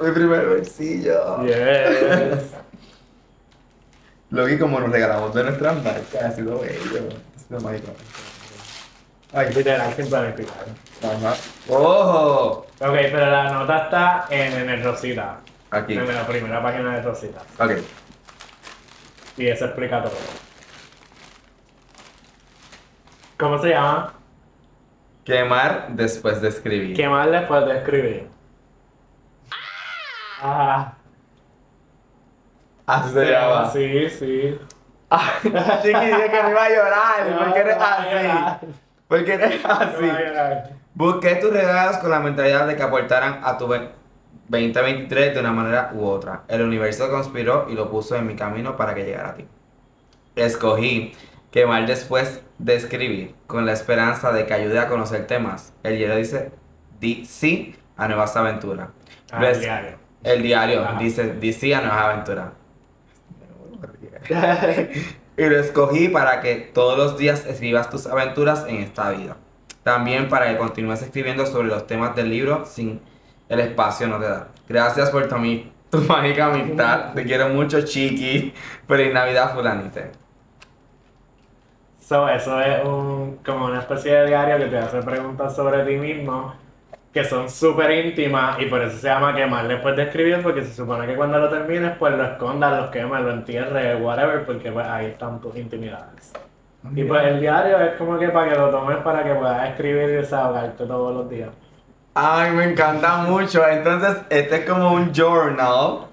Mi 0.00 0.10
primer 0.12 0.46
bolsillo. 0.46 1.42
Yes. 1.44 2.52
Lo 4.30 4.44
vi 4.44 4.58
como 4.58 4.80
nos 4.80 4.90
regalamos 4.90 5.34
de 5.34 5.44
nuestras 5.44 5.82
marcas. 5.82 6.14
Ha 6.22 6.30
sido 6.32 6.58
bello. 6.60 7.08
Ha 7.36 7.38
sido 7.38 7.60
mágico. 7.60 7.92
Ay, 9.32 9.52
Literal, 9.54 9.92
sin 9.94 10.08
planificar. 10.08 10.64
ajá. 11.02 11.34
¡Ojo! 11.68 12.66
Ok, 12.80 12.94
pero 13.12 13.26
la 13.30 13.50
nota 13.52 13.84
está 13.84 14.26
en, 14.30 14.52
en 14.54 14.70
el 14.70 14.82
Rosita. 14.82 15.38
Aquí. 15.70 15.94
En 15.94 16.06
la 16.14 16.26
primera 16.26 16.62
página 16.62 16.96
de 16.96 17.02
Rosita. 17.02 17.40
Ok. 17.58 17.72
Y 19.36 19.46
eso 19.46 19.66
explica 19.66 20.02
todo. 20.02 20.12
¿Cómo 23.38 23.60
se 23.62 23.68
llama? 23.70 24.14
Quemar 25.24 25.88
después 25.90 26.40
de 26.40 26.48
escribir. 26.48 26.96
¿Qué 26.96 27.08
más 27.08 27.30
después 27.30 27.64
de 27.66 27.78
escribir? 27.78 28.28
Ah, 30.42 30.94
Así 32.86 33.12
se 33.14 33.24
llama. 33.30 33.70
Sí, 33.70 34.10
sí. 34.10 34.58
Ah, 35.10 35.32
Chiqui 35.82 36.06
dije 36.06 36.30
que 36.30 36.42
no 36.42 36.50
iba 36.50 36.64
a 36.64 36.68
llorar. 36.70 37.26
No, 37.30 37.38
¿Por 37.38 37.52
qué 37.54 37.60
eres 37.60 37.76
no 37.78 37.84
así? 37.84 38.66
¿Por 39.08 39.24
qué 39.24 39.34
eres 39.34 39.64
No 39.64 39.70
así? 39.72 40.02
llorar. 40.06 40.70
Busqué 40.94 41.34
tus 41.36 41.52
regalos 41.52 41.98
con 41.98 42.10
la 42.10 42.20
mentalidad 42.20 42.66
de 42.66 42.76
que 42.76 42.82
aportaran 42.82 43.40
a 43.44 43.56
tu 43.58 43.68
ve- 43.68 43.90
2023 44.48 45.34
de 45.34 45.40
una 45.40 45.52
manera 45.52 45.90
u 45.94 46.04
otra. 46.04 46.42
El 46.48 46.62
universo 46.62 47.08
conspiró 47.10 47.66
y 47.70 47.74
lo 47.74 47.90
puso 47.90 48.16
en 48.16 48.26
mi 48.26 48.34
camino 48.34 48.76
para 48.76 48.94
que 48.94 49.04
llegara 49.04 49.30
a 49.30 49.34
ti. 49.34 49.46
Escogí 50.36 51.12
quemar 51.52 51.86
después 51.86 52.42
de 52.58 52.74
escribir 52.76 53.34
con 53.46 53.66
la 53.66 53.72
esperanza 53.72 54.32
de 54.32 54.46
que 54.46 54.54
ayude 54.54 54.78
a 54.78 54.88
conocer 54.88 55.26
temas. 55.26 55.72
El 55.82 55.98
hielo 55.98 56.16
dice, 56.16 56.50
di 56.98 57.24
sí 57.24 57.76
a 57.96 58.08
nuevas 58.08 58.36
aventuras. 58.36 58.88
Ah, 59.32 59.38
el 60.22 60.42
diario. 60.42 60.82
Ajá. 60.82 60.98
dice, 60.98 61.34
di 61.34 61.52
sí 61.52 61.72
a 61.72 61.80
nuevas 61.80 62.04
aventuras. 62.04 62.50
Y 65.36 65.48
lo 65.48 65.58
escogí 65.58 66.08
para 66.08 66.42
que 66.42 66.56
todos 66.56 66.98
los 66.98 67.16
días 67.16 67.46
escribas 67.46 67.88
tus 67.88 68.06
aventuras 68.06 68.66
en 68.68 68.76
esta 68.76 69.10
vida. 69.10 69.38
También 69.82 70.28
para 70.28 70.48
que 70.48 70.58
continúes 70.58 71.00
escribiendo 71.00 71.46
sobre 71.46 71.68
los 71.68 71.86
temas 71.86 72.14
del 72.14 72.28
libro 72.28 72.66
sin 72.66 73.00
el 73.48 73.60
espacio 73.60 74.06
no 74.06 74.18
te 74.18 74.28
da. 74.28 74.48
Gracias 74.68 75.08
por 75.08 75.26
tu, 75.28 75.36
tu 75.88 75.98
mágica 76.08 76.46
amistad. 76.46 77.12
Te 77.14 77.24
quiero 77.24 77.48
mucho, 77.48 77.80
Chiqui. 77.80 78.52
Feliz 78.86 79.14
Navidad, 79.14 79.54
fulanite. 79.54 80.10
So, 82.06 82.28
eso 82.28 82.60
es 82.60 82.84
un, 82.84 83.38
como 83.44 83.64
una 83.64 83.80
especie 83.80 84.12
de 84.12 84.26
diario 84.26 84.58
que 84.58 84.66
te 84.66 84.76
hace 84.76 85.00
preguntas 85.00 85.56
sobre 85.56 85.84
ti 85.84 85.96
mismo 85.96 86.54
que 87.12 87.24
son 87.24 87.50
súper 87.50 87.90
íntimas 87.90 88.60
y 88.60 88.66
por 88.66 88.82
eso 88.82 88.96
se 88.96 89.08
llama 89.08 89.34
quemar 89.34 89.66
después 89.66 89.96
de 89.96 90.04
escribir 90.04 90.40
porque 90.42 90.62
se 90.62 90.72
supone 90.72 91.06
que 91.06 91.16
cuando 91.16 91.38
lo 91.38 91.48
termines 91.48 91.92
pues 91.98 92.14
lo 92.14 92.24
escondas, 92.24 92.80
lo 92.80 92.90
quemas, 92.90 93.22
lo 93.22 93.32
entierres, 93.32 94.00
whatever, 94.00 94.44
porque 94.46 94.70
pues 94.70 94.86
ahí 94.86 95.06
están 95.06 95.40
tus 95.40 95.56
intimidades. 95.56 96.32
Y 96.94 97.04
pues 97.04 97.24
el 97.24 97.40
diario 97.40 97.78
es 97.80 97.92
como 97.96 98.18
que 98.18 98.28
para 98.28 98.50
que 98.50 98.58
lo 98.58 98.70
tomes 98.70 98.98
para 98.98 99.22
que 99.22 99.34
puedas 99.34 99.68
escribir 99.70 100.08
y 100.08 100.12
desahogarte 100.12 100.86
todos 100.86 101.14
los 101.14 101.28
días. 101.28 101.50
Ay, 102.14 102.52
me 102.52 102.64
encanta 102.64 103.18
mucho. 103.18 103.66
Entonces, 103.68 104.16
este 104.30 104.56
es 104.56 104.68
como 104.68 104.92
un 104.92 105.12
journal 105.12 106.06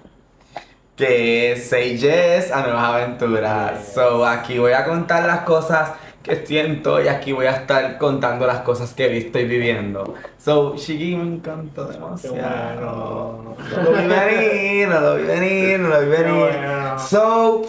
que 0.94 1.52
es 1.52 1.70
Say 1.70 1.96
Yes 1.96 2.52
a 2.52 2.62
Nuevas 2.62 2.84
Aventuras. 2.84 3.78
Yes. 3.78 3.94
So, 3.94 4.26
aquí 4.26 4.58
voy 4.58 4.72
a 4.72 4.84
contar 4.84 5.24
las 5.24 5.40
cosas 5.40 5.92
que 6.28 6.46
siento 6.46 7.02
y 7.02 7.08
aquí 7.08 7.32
voy 7.32 7.46
a 7.46 7.52
estar 7.52 7.98
contando 7.98 8.46
las 8.46 8.60
cosas 8.60 8.94
que 8.94 9.06
he 9.06 9.08
visto 9.08 9.38
y 9.38 9.46
viviendo. 9.46 10.14
So, 10.38 10.76
Shigi 10.76 11.16
me 11.16 11.36
encanta 11.36 11.84
demasiado. 11.86 12.36
bueno. 12.36 13.56
No 13.76 13.82
lo 13.82 13.92
vi 13.92 14.06
venir, 14.06 14.88
no 14.88 15.00
lo 15.00 15.16
vi 15.16 15.22
venir, 15.24 15.80
no 15.80 15.88
lo 15.88 16.00
vi 16.00 16.06
venir. 16.06 16.54
So, 16.98 17.62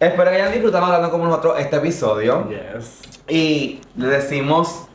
espero 0.00 0.30
que 0.30 0.36
hayan 0.36 0.52
disfrutado 0.52 0.86
hablando 0.86 1.10
como 1.10 1.26
nosotros 1.26 1.58
este 1.58 1.76
episodio. 1.76 2.48
Yes. 2.48 3.00
Y 3.28 3.80
le 3.96 4.06
decimos 4.08 4.86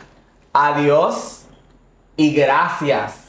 adiós 0.52 1.46
y 2.18 2.34
gracias 2.34 3.23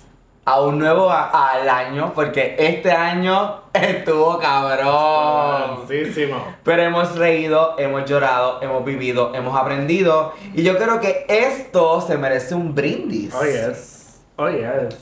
a 0.47 0.61
un 0.61 0.79
nuevo 0.79 1.11
a- 1.11 1.53
al 1.53 1.69
año, 1.69 2.13
porque 2.15 2.55
este 2.59 2.93
año 2.93 3.63
estuvo 3.73 4.39
cabrón. 4.39 5.87
Pero 6.63 6.83
hemos 6.83 7.17
reído, 7.17 7.77
hemos 7.79 8.05
llorado, 8.05 8.61
hemos 8.63 8.85
vivido, 8.85 9.35
hemos 9.35 9.59
aprendido. 9.59 10.33
Y 10.55 10.63
yo 10.63 10.77
creo 10.77 11.01
que 11.01 11.25
esto 11.29 12.01
se 12.03 12.19
merece 12.19 12.55
un 12.55 12.75
brindis. 12.75 13.35
Oh 13.35 13.45
yes. 13.45 14.21
Oh 14.37 14.49
yes. 14.51 14.95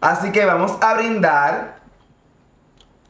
Así 0.00 0.30
que 0.30 0.44
vamos 0.44 0.72
a 0.80 0.94
brindar 0.94 1.76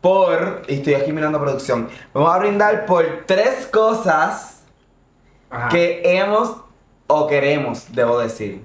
por. 0.01 0.63
Y 0.69 0.75
estoy 0.77 0.95
aquí 0.95 1.13
mirando 1.13 1.39
producción. 1.41 1.89
Vamos 2.15 2.35
a 2.35 2.39
brindar 2.39 2.87
por 2.87 3.25
tres 3.27 3.67
cosas 3.67 4.63
Ajá. 5.51 5.69
que 5.69 6.01
hemos 6.19 6.57
o 7.09 7.27
queremos, 7.27 7.93
debo 7.93 8.19
decir. 8.19 8.63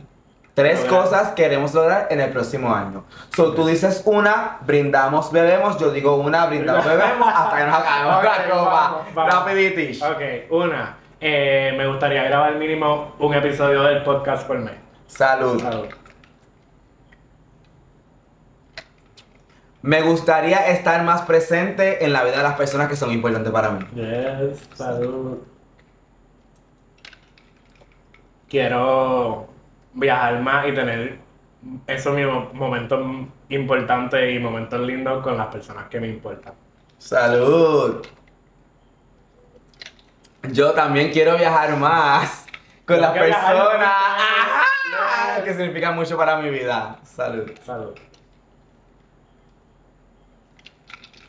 Tres 0.61 0.83
Lograr. 0.85 1.03
cosas 1.03 1.27
queremos 1.33 1.73
lograr 1.73 2.07
en 2.11 2.21
el 2.21 2.29
próximo 2.31 2.73
año. 2.75 3.03
So, 3.35 3.53
tú 3.53 3.65
dices 3.65 4.03
una, 4.05 4.59
brindamos, 4.61 5.31
bebemos. 5.31 5.77
Yo 5.79 5.91
digo 5.91 6.15
una, 6.17 6.45
brindamos, 6.45 6.85
bebemos, 6.85 7.27
hasta 7.33 7.57
que 7.57 7.65
nos 7.65 7.75
acabemos 7.79 8.17
Ok, 8.17 8.23
la 8.23 8.49
copa. 8.49 9.05
Rapiditish. 9.29 10.03
Ok, 10.03 10.21
una. 10.51 10.97
eh, 11.19 11.73
me 11.77 11.87
gustaría 11.87 12.23
grabar 12.23 12.55
mínimo 12.55 13.15
un 13.19 13.33
episodio 13.33 13.83
del 13.83 14.03
podcast 14.03 14.45
por 14.47 14.57
mes. 14.59 14.73
Salud. 15.07 15.59
Salud. 15.61 15.87
Me 19.83 20.01
gustaría 20.03 20.67
estar 20.67 21.03
más 21.03 21.23
presente 21.23 22.05
en 22.05 22.13
la 22.13 22.23
vida 22.23 22.37
de 22.37 22.43
las 22.43 22.53
personas 22.53 22.87
que 22.87 22.95
son 22.95 23.11
importantes 23.11 23.51
para 23.51 23.71
mí. 23.71 23.83
Yes, 23.95 24.59
salud. 24.75 25.39
Quiero 28.47 29.47
viajar 29.93 30.39
más 30.41 30.67
y 30.67 30.73
tener 30.73 31.19
esos 31.87 32.15
mismos 32.15 32.53
momentos 32.53 32.99
importantes 33.49 34.33
y 34.33 34.39
momentos 34.39 34.79
lindos 34.81 35.21
con 35.23 35.37
las 35.37 35.47
personas 35.47 35.87
que 35.89 35.99
me 35.99 36.07
importan. 36.07 36.53
Salud. 36.97 38.05
Yo 40.51 40.71
también 40.73 41.11
quiero 41.11 41.37
viajar 41.37 41.75
más 41.77 42.45
con 42.85 42.99
las 42.99 43.11
personas. 43.11 43.77
más. 43.79 45.41
Que 45.43 45.53
significan 45.53 45.95
mucho 45.95 46.17
para 46.17 46.37
mi 46.37 46.49
vida. 46.49 46.97
Salud. 47.03 47.49
Salud. 47.63 47.93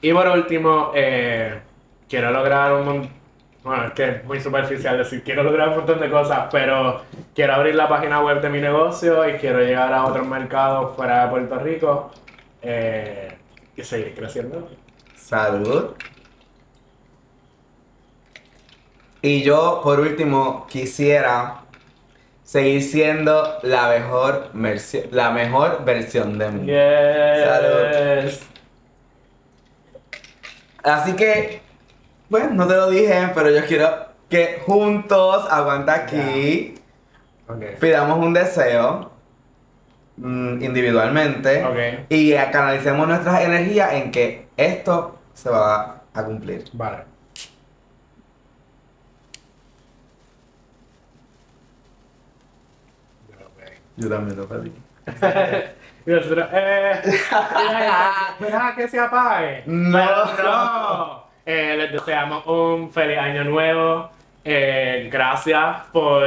Y 0.01 0.13
por 0.13 0.27
último, 0.29 0.91
eh, 0.95 1.61
quiero 2.09 2.31
lograr 2.31 2.73
un 2.73 2.85
mon- 2.85 3.11
Bueno, 3.63 3.87
es 3.87 3.93
que 3.93 4.09
es 4.09 4.25
muy 4.25 4.41
superficial 4.41 4.99
decir 4.99 5.23
quiero 5.23 5.45
lograr 5.45 5.69
un 5.69 5.77
montón 5.77 6.01
de 6.01 6.11
cosas, 6.11 6.49
pero 6.51 7.03
quiero 7.35 7.55
abrir 7.55 7.77
la 7.77 7.89
página 7.89 8.21
web 8.21 8.41
de 8.41 8.51
mi 8.51 8.61
negocio 8.61 9.29
y 9.29 9.35
quiero 9.35 9.61
llegar 9.61 9.93
a 9.93 10.05
otros 10.05 10.27
mercados 10.27 10.97
fuera 10.97 11.25
de 11.25 11.31
Puerto 11.31 11.59
Rico 11.61 12.11
eh, 12.61 13.37
y 13.77 13.83
seguir 13.85 14.15
creciendo. 14.15 14.69
Salud. 15.15 15.95
Y 19.25 19.43
yo, 19.43 19.81
por 19.85 20.01
último, 20.01 20.67
quisiera 20.69 21.61
seguir 22.43 22.83
siendo 22.83 23.59
la 23.63 23.89
mejor, 23.89 24.51
la 25.13 25.31
mejor 25.31 25.85
versión 25.85 26.37
de 26.37 26.51
mí. 26.51 26.67
Yes. 26.67 28.35
Salud. 28.35 28.53
Así 30.83 31.13
que, 31.15 31.62
bueno, 32.33 32.55
no 32.55 32.67
te 32.67 32.75
lo 32.75 32.89
dije, 32.89 33.31
pero 33.35 33.51
yo 33.51 33.63
quiero 33.67 34.07
que 34.31 34.63
juntos, 34.65 35.47
aguanta 35.51 35.93
aquí, 35.93 36.75
pidamos 37.79 38.19
un 38.21 38.33
deseo 38.33 39.13
mm, 40.17 40.63
individualmente 40.63 41.63
Ok. 41.63 42.07
y 42.09 42.33
canalicemos 42.33 43.07
nuestras 43.07 43.43
energías 43.43 43.93
en 43.93 44.11
que 44.11 44.47
esto 44.57 45.19
se 45.35 45.51
va 45.51 46.05
a 46.15 46.25
cumplir. 46.25 46.65
Vale. 46.73 47.05
Yo 53.99 54.09
también 54.09 54.39
lo 54.39 54.49
pedí. 54.49 54.73
Y 56.05 56.11
nosotros, 56.11 56.49
eh, 56.53 57.01
que 58.77 58.89
se 58.89 58.99
apague. 58.99 59.63
No. 59.67 60.25
No. 60.43 61.22
Eh, 61.45 61.75
les 61.77 61.93
deseamos 61.93 62.47
un 62.47 62.91
feliz 62.93 63.19
año 63.19 63.45
nuevo. 63.45 64.11
Eh, 64.45 65.09
gracias 65.11 65.83
por, 65.93 66.23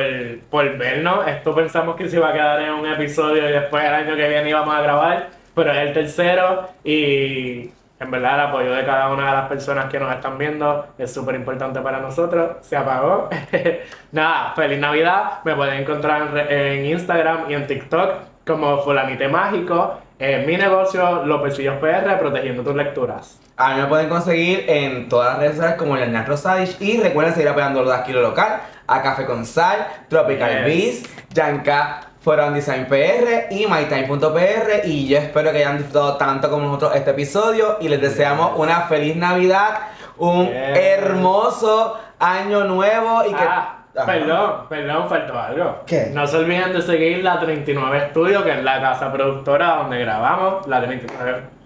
por 0.50 0.78
vernos. 0.78 1.28
Esto 1.28 1.54
pensamos 1.54 1.96
que 1.96 2.10
se 2.10 2.18
iba 2.18 2.30
a 2.30 2.34
quedar 2.34 2.62
en 2.62 2.74
un 2.74 2.86
episodio 2.86 3.48
y 3.50 3.52
después 3.52 3.84
el 3.84 3.94
año 3.94 4.16
que 4.16 4.28
viene 4.28 4.50
íbamos 4.50 4.74
a 4.74 4.82
grabar, 4.82 5.30
pero 5.54 5.72
es 5.72 5.78
el 5.80 5.94
tercero 5.94 6.70
y 6.84 7.72
en 8.00 8.12
verdad 8.12 8.36
el 8.36 8.42
apoyo 8.48 8.72
de 8.72 8.86
cada 8.86 9.10
una 9.14 9.28
de 9.28 9.32
las 9.38 9.48
personas 9.48 9.86
que 9.86 10.00
nos 10.00 10.14
están 10.14 10.38
viendo 10.38 10.88
es 10.98 11.14
súper 11.14 11.36
importante 11.36 11.80
para 11.82 12.00
nosotros. 12.00 12.58
Se 12.62 12.76
apagó. 12.76 13.30
Nada, 14.12 14.54
feliz 14.56 14.80
Navidad. 14.80 15.44
Me 15.44 15.56
pueden 15.56 15.82
encontrar 15.82 16.48
en, 16.50 16.58
en 16.58 16.86
Instagram 16.86 17.50
y 17.50 17.54
en 17.54 17.68
TikTok 17.68 18.14
como 18.46 18.80
Fulanite 18.80 19.28
Mágico. 19.28 20.00
En 20.20 20.46
mi 20.46 20.56
negocio, 20.56 21.26
Lopecillos 21.26 21.78
PR, 21.78 22.18
protegiendo 22.18 22.64
tus 22.64 22.76
lecturas. 22.76 23.45
A 23.58 23.74
mí 23.74 23.82
me 23.82 23.88
pueden 23.88 24.10
conseguir 24.10 24.66
en 24.68 25.08
todas 25.08 25.30
las 25.30 25.38
redes 25.40 25.56
sociales 25.56 25.78
como 25.78 25.96
Leonard 25.96 26.28
Rosadich 26.28 26.76
y 26.82 27.00
recuerden 27.00 27.34
seguir 27.34 27.48
apoyando 27.48 27.84
lo 27.84 27.90
de 27.90 27.96
Aquilo 27.96 28.22
Local, 28.22 28.60
a 28.86 29.02
Café 29.02 29.26
con 29.26 29.46
Sal, 29.46 29.88
Tropical 30.10 30.66
Yes. 30.66 30.66
Beats, 30.66 31.26
Yanka, 31.30 32.02
Forum 32.20 32.54
Design 32.54 32.86
PR 32.88 33.48
y 33.52 33.66
MyTime.pr 33.66 34.86
y 34.86 35.08
yo 35.08 35.20
espero 35.20 35.54
que 35.54 35.60
hayan 35.60 35.78
disfrutado 35.78 36.18
tanto 36.18 36.50
como 36.50 36.66
nosotros 36.66 36.96
este 36.96 37.12
episodio 37.12 37.78
y 37.80 37.88
les 37.88 38.02
deseamos 38.02 38.58
una 38.58 38.82
feliz 38.88 39.16
Navidad, 39.16 39.78
un 40.18 40.50
hermoso 40.52 41.98
año 42.20 42.66
nuevo 42.66 43.24
y 43.26 43.30
que... 43.30 43.44
Ah, 43.44 43.86
perdón, 44.06 44.68
perdón, 44.68 45.08
faltó 45.08 45.40
algo. 45.40 45.84
¿Qué? 45.86 46.10
No 46.14 46.28
se 46.28 46.36
olviden 46.36 46.74
de 46.74 46.82
seguir 46.82 47.24
la 47.24 47.40
39 47.40 48.08
Studio, 48.10 48.44
que 48.44 48.52
es 48.52 48.64
la 48.66 48.82
casa 48.82 49.14
productora 49.14 49.76
donde 49.78 50.00
grabamos. 50.00 50.68
La 50.68 50.82
39. 50.82 51.65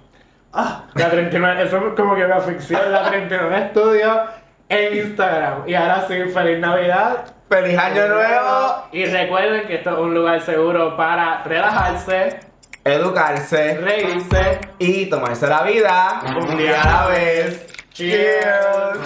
Ah, 0.54 0.86
la 0.96 1.10
39. 1.10 1.64
Eso 1.64 1.78
es 1.78 1.94
como 1.96 2.16
que 2.16 2.26
me 2.26 2.34
asfixió. 2.34 2.80
La 2.90 3.04
39 3.10 3.68
Studio 3.72 4.24
en 4.68 4.98
Instagram. 4.98 5.64
Y 5.68 5.76
ahora 5.76 6.06
sí, 6.08 6.16
feliz 6.34 6.60
Navidad. 6.60 7.26
¡Feliz 7.50 7.78
año 7.78 8.08
nuevo! 8.08 8.88
Y 8.92 9.06
recuerden 9.06 9.66
que 9.68 9.76
esto 9.76 9.90
es 9.92 9.98
un 9.98 10.14
lugar 10.14 10.40
seguro 10.42 10.96
para 10.96 11.44
relajarse, 11.44 12.40
Educarse 12.84 13.78
reírse. 13.78 14.60
y 14.78 15.08
tomarse 15.08 15.48
la 15.48 15.64
vida 15.64 16.22
Un 16.40 16.58
día 16.58 16.82
a 16.82 16.88
la 17.04 17.08
vez. 17.08 17.68
Cheers. 17.92 19.00